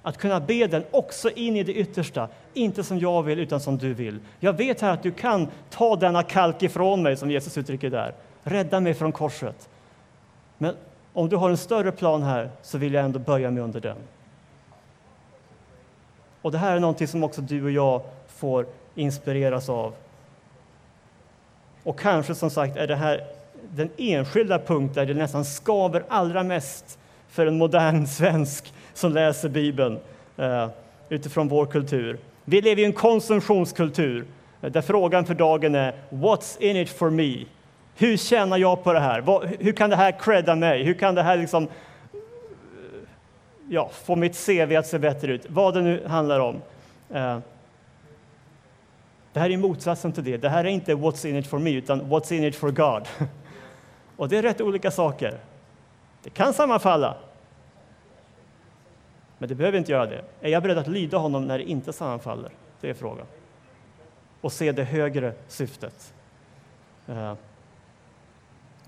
Att 0.03 0.19
kunna 0.19 0.41
be 0.41 0.67
den 0.67 0.85
också 0.91 1.31
in 1.31 1.57
i 1.57 1.63
det 1.63 1.75
yttersta, 1.75 2.29
inte 2.55 2.85
som 2.85 2.99
jag 2.99 3.23
vill, 3.23 3.39
utan 3.39 3.61
som 3.61 3.79
du 3.79 3.95
vill. 3.95 4.19
Jag 4.41 4.53
vet 4.53 4.81
här 4.81 4.93
att 4.93 5.03
du 5.03 5.11
kan 5.11 5.49
ta 5.71 5.97
denna 5.97 6.23
kalk 6.23 6.63
ifrån 6.63 7.03
mig, 7.03 7.17
som 7.17 7.31
Jesus 7.31 7.59
uttrycker 7.59 7.91
där. 7.91 8.15
Rädda 8.43 8.81
mig 8.81 8.95
från 8.95 9.13
korset. 9.13 9.69
Men 10.59 10.77
om 11.13 11.29
du 11.29 11.37
har 11.37 11.51
en 11.51 11.57
större 11.57 11.93
plan 11.93 12.23
här 12.23 12.51
så 12.63 12.79
vill 12.79 12.95
jag 12.95 13.05
ändå 13.05 13.19
böja 13.19 13.51
mig 13.51 13.63
under 13.63 13.81
den. 13.81 13.97
Och 16.43 16.53
det 16.53 16.59
här 16.59 16.77
är 16.77 16.81
någonting 16.81 17.09
som 17.09 17.25
också 17.25 17.41
du 17.41 17.65
och 17.65 17.71
jag 17.71 18.03
får 18.27 18.67
inspireras 18.95 19.69
av. 19.69 19.95
Och 21.83 21.99
kanske 21.99 22.35
som 22.35 22.51
sagt 22.51 22.77
är 22.77 22.87
det 22.87 22.97
här 22.97 23.25
den 23.71 23.91
enskilda 23.97 24.59
punkt 24.59 24.95
där 24.95 25.07
det 25.07 25.15
nästan 25.15 25.45
skaver 25.45 26.05
allra 26.09 26.43
mest 26.43 26.99
för 27.29 27.47
en 27.47 27.59
modern 27.59 28.07
svensk 28.07 28.73
som 28.95 29.13
läser 29.13 29.49
Bibeln 29.49 29.99
eh, 30.37 30.69
utifrån 31.09 31.49
vår 31.49 31.67
kultur. 31.67 32.19
Vi 32.45 32.61
lever 32.61 32.83
i 32.83 32.85
en 32.85 32.93
konsumtionskultur 32.93 34.25
eh, 34.63 34.71
där 34.71 34.83
frågan 34.83 35.25
för 35.25 35.35
dagen 35.35 35.75
är 35.75 35.95
What's 36.11 36.61
in 36.61 36.77
it 36.77 36.91
for 36.91 37.11
me? 37.11 37.45
Hur 37.97 38.17
tjänar 38.17 38.59
jag 38.59 38.85
på 38.85 38.93
det 38.93 39.01
här? 39.01 39.23
Hur 39.59 39.73
kan 39.73 39.91
det 39.91 39.97
här 39.97 40.13
credda 40.13 40.55
mig? 40.55 40.83
Hur 40.83 40.95
kan 40.95 41.15
det 41.15 41.23
här 41.23 41.37
liksom, 41.37 41.65
eh, 41.65 41.69
ja, 43.69 43.91
få 44.05 44.17
mitt 44.17 44.47
CV 44.47 44.77
att 44.77 44.87
se 44.87 44.99
bättre 44.99 45.33
ut? 45.33 45.47
Vad 45.49 45.75
det 45.75 45.81
nu 45.81 46.07
handlar 46.07 46.41
om 46.41 46.63
det 49.33 49.41
här 49.41 49.51
är 49.51 49.57
motsatsen 49.57 50.13
till 50.13 50.25
det. 50.25 50.37
Det 50.37 50.49
här 50.49 50.65
är 50.65 50.69
inte 50.69 50.95
What's 50.95 51.27
in 51.27 51.37
it 51.37 51.47
for 51.47 51.59
me, 51.59 51.71
utan 51.71 52.03
What's 52.03 52.33
in 52.33 52.45
it 52.45 52.57
for 52.57 52.71
God. 52.71 53.09
Och 54.17 54.29
det 54.29 54.39
är 54.39 54.43
rätt 54.43 54.61
olika 54.61 54.91
saker. 54.91 55.39
Det 56.23 56.31
kan 56.31 56.55
sammanfalla, 56.55 57.17
men 59.39 59.49
det 59.49 59.55
behöver 59.55 59.79
inte 59.79 59.93
göra 59.93 60.07
det. 60.07 60.25
Är 60.41 60.49
jag 60.49 60.63
beredd 60.63 60.79
att 60.79 60.89
lyda 60.89 61.19
honom 61.19 61.45
när 61.45 61.59
det 61.59 61.65
inte 61.65 61.93
sammanfaller? 61.93 62.51
Det 62.81 62.91
är 62.91 62.95
frågan. 62.95 63.27
Och 64.41 64.53
se 64.53 64.73
det 64.73 64.85
högre 64.85 65.33
syftet. 65.49 66.15
Eh. 67.09 67.35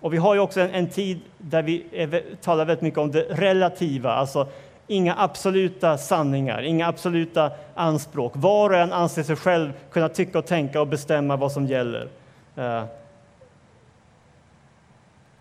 Och 0.01 0.13
vi 0.13 0.17
har 0.17 0.35
ju 0.35 0.41
också 0.41 0.61
en, 0.61 0.71
en 0.71 0.89
tid 0.89 1.21
där 1.39 1.63
vi 1.63 1.85
är, 1.93 2.37
talar 2.43 2.65
väldigt 2.65 2.83
mycket 2.83 2.99
om 2.99 3.11
det 3.11 3.23
relativa, 3.23 4.13
alltså 4.13 4.49
inga 4.87 5.15
absoluta 5.19 5.99
sanningar, 5.99 6.63
inga 6.63 6.87
absoluta 6.87 7.51
anspråk. 7.75 8.33
Var 8.35 8.71
och 8.71 8.77
en 8.77 8.93
anser 8.93 9.23
sig 9.23 9.37
själv 9.37 9.73
kunna 9.91 10.09
tycka 10.09 10.39
och 10.39 10.47
tänka 10.47 10.81
och 10.81 10.87
bestämma 10.87 11.37
vad 11.37 11.53
som 11.53 11.67
gäller. 11.67 12.09
Eh. 12.57 12.83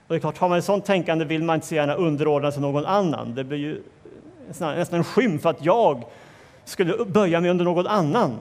Och 0.08 0.16
det 0.16 0.16
är 0.16 0.20
klart, 0.20 0.38
har 0.38 0.50
man 0.50 0.58
ett 0.58 0.66
sådant 0.66 0.86
tänkande 0.86 1.26
vill 1.26 1.44
man 1.44 1.56
inte 1.56 1.68
så 1.68 1.76
gärna 1.76 1.94
underordna 1.94 2.52
sig 2.52 2.62
någon 2.62 2.86
annan. 2.86 3.36
Det 3.36 3.44
blir 3.44 3.58
ju 3.58 3.84
nästan 4.48 5.00
en 5.00 5.04
skymf 5.04 5.46
att 5.46 5.66
jag 5.66 6.04
skulle 6.66 7.06
böja 7.06 7.40
mig 7.40 7.50
under 7.50 7.66
någon 7.66 7.88
annan. 7.88 8.38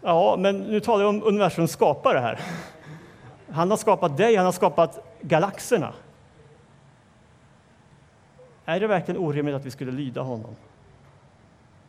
Ja, 0.00 0.36
men 0.38 0.58
nu 0.58 0.80
talar 0.80 1.04
jag 1.04 1.08
om 1.08 1.22
universums 1.24 1.70
skapare 1.70 2.18
här. 2.18 2.40
Han 3.50 3.70
har 3.70 3.76
skapat 3.76 4.16
dig, 4.16 4.36
han 4.36 4.44
har 4.44 4.52
skapat 4.52 4.98
galaxerna. 5.20 5.92
Är 8.68 8.80
det 8.80 8.86
verkligen 8.86 9.20
orimligt 9.20 9.54
att 9.54 9.66
vi 9.66 9.70
skulle 9.70 9.92
lyda 9.92 10.20
honom? 10.20 10.56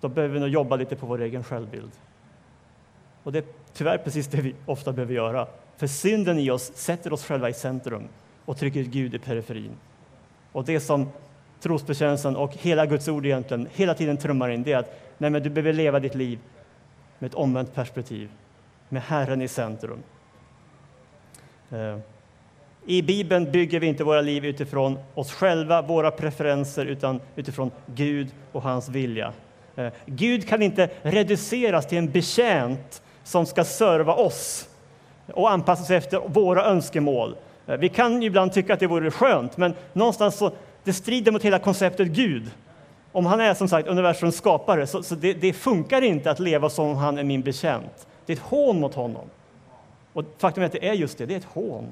Då 0.01 0.07
behöver 0.07 0.33
vi 0.33 0.39
nog 0.39 0.49
jobba 0.49 0.75
lite 0.75 0.95
på 0.95 1.05
vår 1.05 1.21
egen 1.21 1.43
självbild. 1.43 1.91
Och 3.23 3.31
det 3.31 3.39
är 3.39 3.45
tyvärr 3.73 3.97
precis 3.97 4.27
det 4.27 4.41
vi 4.41 4.55
ofta 4.65 4.93
behöver 4.93 5.13
göra. 5.13 5.47
För 5.77 5.87
synden 5.87 6.39
i 6.39 6.51
oss 6.51 6.71
sätter 6.75 7.13
oss 7.13 7.25
själva 7.25 7.49
i 7.49 7.53
centrum 7.53 8.07
och 8.45 8.57
trycker 8.57 8.83
Gud 8.83 9.15
i 9.15 9.19
periferin. 9.19 9.71
Och 10.51 10.65
det 10.65 10.79
som 10.79 11.09
trosbekännelsen 11.59 12.35
och 12.35 12.53
hela 12.53 12.85
Guds 12.85 13.07
ord 13.07 13.25
egentligen 13.25 13.67
hela 13.73 13.93
tiden 13.93 14.17
trummar 14.17 14.49
in, 14.49 14.63
det 14.63 14.71
är 14.71 14.77
att 14.77 14.99
nej, 15.17 15.29
men 15.29 15.43
du 15.43 15.49
behöver 15.49 15.73
leva 15.73 15.99
ditt 15.99 16.15
liv 16.15 16.39
med 17.19 17.27
ett 17.27 17.35
omvänt 17.35 17.73
perspektiv, 17.73 18.31
med 18.89 19.01
Herren 19.01 19.41
i 19.41 19.47
centrum. 19.47 20.03
Eh, 21.69 21.97
i 22.85 23.01
Bibeln 23.01 23.51
bygger 23.51 23.79
vi 23.79 23.87
inte 23.87 24.03
våra 24.03 24.21
liv 24.21 24.45
utifrån 24.45 24.99
oss 25.15 25.31
själva, 25.31 25.81
våra 25.81 26.11
preferenser, 26.11 26.85
utan 26.85 27.21
utifrån 27.35 27.71
Gud 27.85 28.27
och 28.51 28.61
hans 28.61 28.89
vilja. 28.89 29.33
Eh, 29.75 29.87
Gud 30.05 30.47
kan 30.47 30.61
inte 30.61 30.89
reduceras 31.01 31.87
till 31.87 31.97
en 31.97 32.11
betjänt 32.11 33.01
som 33.23 33.45
ska 33.45 33.63
serva 33.63 34.13
oss 34.13 34.69
och 35.33 35.51
anpassa 35.51 35.83
sig 35.83 35.97
efter 35.97 36.19
våra 36.27 36.65
önskemål. 36.65 37.35
Eh, 37.67 37.77
vi 37.77 37.89
kan 37.89 38.23
ibland 38.23 38.53
tycka 38.53 38.73
att 38.73 38.79
det 38.79 38.87
vore 38.87 39.11
skönt, 39.11 39.57
men 39.57 39.73
någonstans 39.93 40.35
så 40.35 40.51
det 40.83 40.93
strider 40.93 41.31
mot 41.31 41.43
hela 41.43 41.59
konceptet 41.59 42.07
Gud. 42.07 42.51
Om 43.11 43.25
han 43.25 43.39
är 43.39 43.53
som 43.53 43.67
sagt 43.67 43.87
universums 43.87 44.35
skapare, 44.35 44.87
så, 44.87 45.03
så 45.03 45.15
det, 45.15 45.33
det, 45.33 45.53
funkar 45.53 46.01
inte 46.01 46.31
att 46.31 46.39
leva 46.39 46.69
som 46.69 46.87
om 46.87 46.97
han 46.97 47.17
är 47.17 47.23
min 47.23 47.41
betjänt. 47.41 48.07
Det 48.25 48.33
är 48.33 48.37
ett 48.37 48.43
hån 48.43 48.79
mot 48.79 48.93
honom. 48.93 49.29
Och 50.13 50.23
faktum 50.37 50.63
är 50.63 50.65
att 50.65 50.71
det 50.71 50.87
är 50.87 50.93
just 50.93 51.17
det, 51.17 51.25
det 51.25 51.33
är 51.33 51.37
ett 51.37 51.43
hån. 51.43 51.91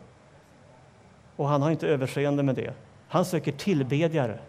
Och 1.37 1.47
han 1.47 1.61
har 1.61 1.71
inte 1.71 1.87
överseende 1.87 2.43
med 2.43 2.55
det. 2.55 2.73
Han 3.07 3.25
söker 3.25 3.51
tillbedjare. 3.51 4.39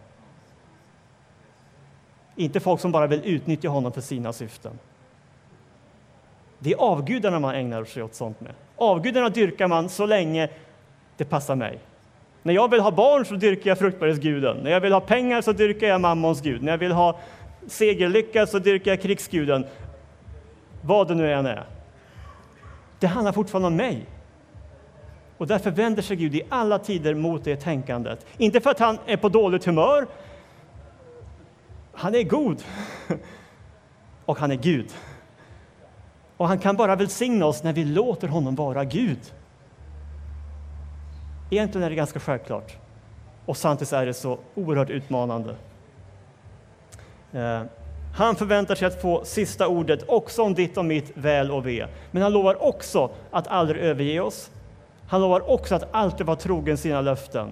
Inte 2.37 2.61
folk 2.61 2.81
som 2.81 2.93
bara 2.93 3.07
vill 3.07 3.21
utnyttja 3.25 3.69
honom 3.69 3.93
för 3.93 4.01
sina 4.01 4.33
syften. 4.33 4.79
Det 6.59 6.73
är 6.73 6.77
avgudarna 6.77 7.39
man 7.39 7.55
ägnar 7.55 7.85
sig 7.85 8.03
åt 8.03 8.15
sånt 8.15 8.41
med. 8.41 8.53
Avgudarna 8.77 9.29
dyrkar 9.29 9.69
man 9.69 9.89
så 9.89 10.07
länge 10.07 10.49
det 11.17 11.25
passar 11.25 11.57
mig. 11.57 11.79
När 12.43 12.55
jag 12.55 12.71
vill 12.71 12.81
ha 12.81 12.91
barn 12.91 13.25
så 13.25 13.35
dyrkar 13.35 13.71
jag 13.71 13.79
fruktbarhetsguden. 13.79 14.57
När 14.57 14.71
jag 14.71 14.81
vill 14.81 14.93
ha 14.93 15.01
pengar 15.01 15.41
så 15.41 15.53
dyrkar 15.53 15.87
jag 15.87 16.01
mammons 16.01 16.41
gud. 16.41 16.63
När 16.63 16.73
jag 16.73 16.79
vill 16.79 16.93
ha 16.93 17.19
segerlycka 17.67 18.47
så 18.47 18.59
dyrkar 18.59 18.91
jag 18.91 19.03
krigsguden. 19.03 19.67
Vad 20.83 21.09
det 21.09 21.15
nu 21.15 21.33
än 21.33 21.47
är. 21.47 21.65
Det 22.99 23.07
handlar 23.07 23.33
fortfarande 23.33 23.67
om 23.67 23.77
mig. 23.77 24.07
Och 25.39 25.47
därför 25.47 25.71
vänder 25.71 26.03
sig 26.03 26.17
Gud 26.17 26.35
i 26.35 26.43
alla 26.49 26.79
tider 26.79 27.15
mot 27.15 27.45
det 27.45 27.57
tänkandet. 27.57 28.27
Inte 28.37 28.61
för 28.61 28.71
att 28.71 28.79
han 28.79 28.99
är 29.07 29.17
på 29.17 29.29
dåligt 29.29 29.65
humör. 29.65 30.07
Han 31.93 32.15
är 32.15 32.23
god. 32.23 32.63
Och 34.25 34.39
han 34.39 34.51
är 34.51 34.57
Gud. 34.57 34.93
Och 36.37 36.49
han 36.49 36.59
kan 36.59 36.77
bara 36.77 36.97
välsigna 36.97 37.47
oss 37.47 37.63
när 37.63 37.73
vi 37.73 37.85
låter 37.85 38.29
honom 38.29 38.55
vara 38.55 38.85
Gud. 38.85 39.33
Egentligen 41.51 41.85
är 41.85 41.91
det 41.91 41.97
ganska 41.97 42.21
självklart. 42.21 42.77
Och 43.47 43.57
samtidigt 43.57 43.93
är 43.93 44.07
det 44.07 44.15
så 44.15 44.39
oerhört 44.55 44.91
utmanande. 44.91 45.55
Eh, 47.33 47.63
han 48.15 48.37
förväntar 48.37 48.75
sig 48.75 48.89
att 48.89 49.03
få 49.03 49.25
sista 49.25 49.69
ordet 49.69 50.05
också 50.09 50.43
om 50.43 50.55
ditt 50.55 50.77
och 50.77 50.85
mitt 50.85 51.11
väl 51.15 51.51
och 51.51 51.67
ve. 51.67 51.87
Men 52.11 52.23
han 52.23 52.33
lovar 52.33 52.63
också 52.63 53.11
att 53.31 53.47
aldrig 53.47 53.83
överge 53.83 54.21
oss. 54.21 54.51
Han 55.09 55.21
lovar 55.21 55.51
också 55.51 55.75
att 55.75 55.89
alltid 55.91 56.27
vara 56.27 56.37
trogen 56.37 56.77
sina 56.77 57.01
löften. 57.01 57.51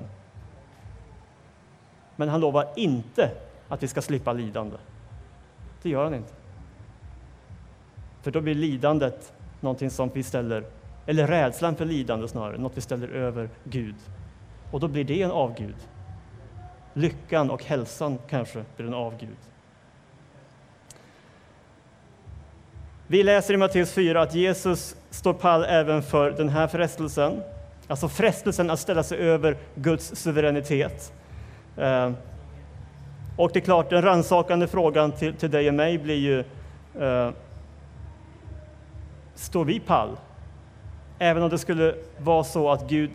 Men 2.16 2.28
han 2.28 2.40
lovar 2.40 2.68
inte 2.76 3.30
att 3.68 3.82
vi 3.82 3.88
ska 3.88 4.02
slippa 4.02 4.32
lidande. 4.32 4.76
Det 5.82 5.90
gör 5.90 6.04
han 6.04 6.14
inte. 6.14 6.32
För 8.22 8.30
då 8.30 8.40
blir 8.40 8.54
lidandet 8.54 9.32
någonting 9.60 9.90
som 9.90 10.10
vi 10.14 10.22
ställer 10.22 10.64
eller 11.06 11.26
rädslan 11.26 11.76
för 11.76 11.84
lidande 11.84 12.28
snarare, 12.28 12.58
något 12.58 12.76
vi 12.76 12.80
ställer 12.80 13.08
över 13.08 13.50
Gud. 13.64 13.94
Och 14.72 14.80
då 14.80 14.88
blir 14.88 15.04
det 15.04 15.22
en 15.22 15.30
avgud. 15.30 15.76
Lyckan 16.94 17.50
och 17.50 17.64
hälsan 17.64 18.18
kanske 18.28 18.64
blir 18.76 18.86
en 18.86 18.94
avgud. 18.94 19.36
Vi 23.08 23.22
läser 23.22 23.54
i 23.54 23.56
Matteus 23.56 23.92
4 23.92 24.20
att 24.20 24.34
Jesus 24.34 24.96
står 25.10 25.32
pall 25.32 25.64
även 25.64 26.02
för 26.02 26.30
den 26.30 26.48
här 26.48 26.66
frestelsen. 26.66 27.42
Alltså 27.88 28.08
frestelsen 28.08 28.70
att 28.70 28.80
ställa 28.80 29.02
sig 29.02 29.18
över 29.18 29.56
Guds 29.74 30.16
suveränitet. 30.16 31.12
Eh, 31.76 32.12
och 33.36 33.50
det 33.52 33.58
är 33.58 33.60
klart, 33.60 33.90
den 33.90 34.02
rannsakande 34.02 34.66
frågan 34.66 35.12
till, 35.12 35.34
till 35.34 35.50
dig 35.50 35.68
och 35.68 35.74
mig 35.74 35.98
blir 35.98 36.16
ju 36.16 36.44
eh, 37.04 37.30
Står 39.34 39.64
vi 39.64 39.80
pall? 39.80 40.16
Även 41.18 41.42
om 41.42 41.50
det 41.50 41.58
skulle 41.58 41.94
vara 42.18 42.44
så 42.44 42.70
att 42.70 42.88
Gud 42.88 43.10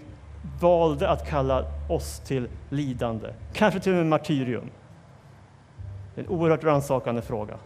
valde 0.62 1.10
att 1.10 1.30
kalla 1.30 1.66
oss 1.90 2.20
till 2.20 2.48
lidande, 2.70 3.28
kanske 3.54 3.80
till 3.80 3.92
och 3.92 3.98
med 3.98 4.08
martyrium. 4.08 4.70
En 6.16 6.28
oerhört 6.28 6.64
rannsakande 6.64 7.22
fråga. 7.22 7.58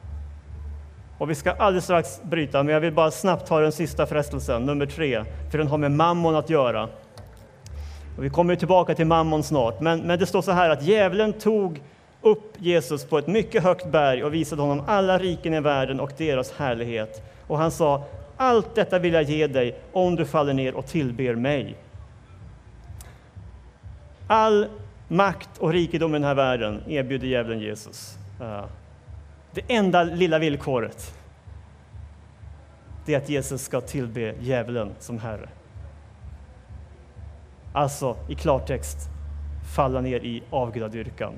Och 1.17 1.29
vi 1.29 1.35
ska 1.35 1.51
alldeles 1.51 1.83
strax 1.83 2.21
bryta, 2.23 2.63
men 2.63 2.73
jag 2.73 2.81
vill 2.81 2.93
bara 2.93 3.11
snabbt 3.11 3.47
ta 3.47 3.59
den 3.59 3.71
sista 3.71 4.05
frestelsen, 4.05 4.65
nummer 4.65 4.85
tre, 4.85 5.23
för 5.51 5.57
den 5.57 5.67
har 5.67 5.77
med 5.77 5.91
mammon 5.91 6.35
att 6.35 6.49
göra. 6.49 6.89
Och 8.17 8.23
vi 8.23 8.29
kommer 8.29 8.55
tillbaka 8.55 8.95
till 8.95 9.07
mammon 9.07 9.43
snart, 9.43 9.81
men, 9.81 9.99
men 9.99 10.19
det 10.19 10.25
står 10.25 10.41
så 10.41 10.51
här 10.51 10.69
att 10.69 10.83
djävulen 10.83 11.33
tog 11.33 11.81
upp 12.21 12.53
Jesus 12.57 13.05
på 13.05 13.17
ett 13.17 13.27
mycket 13.27 13.63
högt 13.63 13.91
berg 13.91 14.23
och 14.23 14.33
visade 14.33 14.61
honom 14.61 14.83
alla 14.87 15.17
riken 15.17 15.53
i 15.53 15.59
världen 15.59 15.99
och 15.99 16.11
deras 16.17 16.51
härlighet. 16.51 17.23
Och 17.47 17.57
han 17.57 17.71
sa, 17.71 18.03
allt 18.37 18.75
detta 18.75 18.99
vill 18.99 19.13
jag 19.13 19.23
ge 19.23 19.47
dig 19.47 19.79
om 19.93 20.15
du 20.15 20.25
faller 20.25 20.53
ner 20.53 20.75
och 20.75 20.85
tillber 20.85 21.35
mig. 21.35 21.75
All 24.27 24.67
makt 25.07 25.57
och 25.57 25.73
rikedom 25.73 26.11
i 26.11 26.13
den 26.13 26.23
här 26.23 26.35
världen 26.35 26.81
erbjuder 26.87 27.27
djävulen 27.27 27.59
Jesus. 27.59 28.17
Eh, 28.41 28.65
det 29.55 29.61
enda 29.67 30.03
lilla 30.03 30.39
villkoret 30.39 31.13
det 33.05 33.13
är 33.13 33.17
att 33.17 33.29
Jesus 33.29 33.61
ska 33.61 33.81
tillbe 33.81 34.33
djävulen 34.39 34.91
som 34.99 35.19
Herre. 35.19 35.49
Alltså, 37.73 38.17
i 38.29 38.35
klartext, 38.35 38.97
falla 39.75 40.01
ner 40.01 40.19
i 40.19 40.43
avgudadyrkan. 40.49 41.33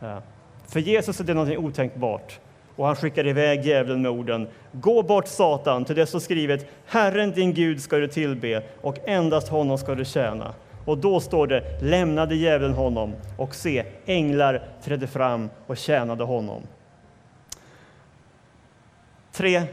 Eh, 0.00 0.18
för 0.66 0.80
Jesus 0.80 1.20
är 1.20 1.24
det 1.24 1.34
någonting 1.34 1.58
otänkbart 1.58 2.40
och 2.76 2.86
han 2.86 2.96
skickar 2.96 3.26
iväg 3.26 3.66
djävulen 3.66 4.02
med 4.02 4.10
orden 4.10 4.48
Gå 4.72 5.02
bort 5.02 5.28
Satan, 5.28 5.84
till 5.84 5.96
det 5.96 6.06
står 6.06 6.18
skrivet 6.18 6.66
Herren 6.86 7.30
din 7.30 7.54
Gud 7.54 7.80
ska 7.80 7.96
du 7.96 8.08
tillbe 8.08 8.62
och 8.80 9.08
endast 9.08 9.48
honom 9.48 9.78
ska 9.78 9.94
du 9.94 10.04
tjäna. 10.04 10.54
Och 10.84 10.98
då 10.98 11.20
står 11.20 11.46
det 11.46 11.82
lämnade 11.82 12.34
djävulen 12.34 12.74
honom 12.74 13.14
och 13.38 13.54
se, 13.54 13.84
änglar 14.06 14.62
trädde 14.84 15.06
fram 15.06 15.50
och 15.66 15.76
tjänade 15.76 16.24
honom. 16.24 16.62
Tre 19.40 19.64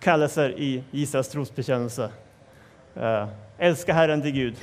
kallelser 0.00 0.50
i 0.58 0.84
Israels 0.90 1.28
trosbekännelse. 1.28 2.10
Eh, 2.96 3.28
älska 3.58 3.92
Herren 3.92 4.20
din 4.20 4.34
Gud 4.34 4.56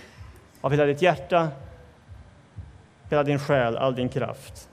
av 0.61 0.71
hela 0.71 0.85
ditt 0.85 1.01
hjärta, 1.01 1.47
hela 3.09 3.23
din 3.23 3.39
själ, 3.39 3.77
all 3.77 3.95
din 3.95 4.09
kraft. 4.09 4.69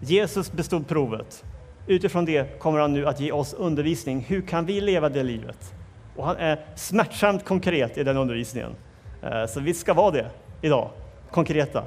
Jesus 0.00 0.52
bestod 0.52 0.88
provet. 0.88 1.44
Utifrån 1.86 2.24
det 2.24 2.58
kommer 2.58 2.78
han 2.78 2.92
nu 2.92 3.06
att 3.06 3.20
ge 3.20 3.32
oss 3.32 3.54
undervisning. 3.54 4.20
Hur 4.28 4.42
kan 4.42 4.66
vi 4.66 4.80
leva 4.80 5.08
det 5.08 5.22
livet? 5.22 5.74
Och 6.16 6.26
han 6.26 6.36
är 6.36 6.64
smärtsamt 6.74 7.44
konkret 7.44 7.98
i 7.98 8.04
den 8.04 8.16
undervisningen. 8.16 8.76
Eh, 9.22 9.46
så 9.46 9.60
vi 9.60 9.74
ska 9.74 9.94
vara 9.94 10.10
det 10.10 10.30
idag, 10.62 10.90
konkreta. 11.30 11.84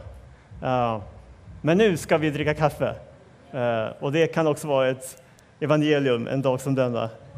Eh, 0.64 1.02
men 1.62 1.78
nu 1.78 1.98
ska 1.98 2.18
vi 2.18 2.30
dricka 2.30 2.54
kaffe. 2.54 2.96
Och 4.00 4.12
det 4.12 4.28
kan 4.28 4.48
också 4.48 4.68
vara 4.68 4.88
ett 4.88 5.22
evangelium 5.60 6.28
en 6.28 6.42
dag 6.42 6.62
som 6.62 6.76
denna. 6.76 7.10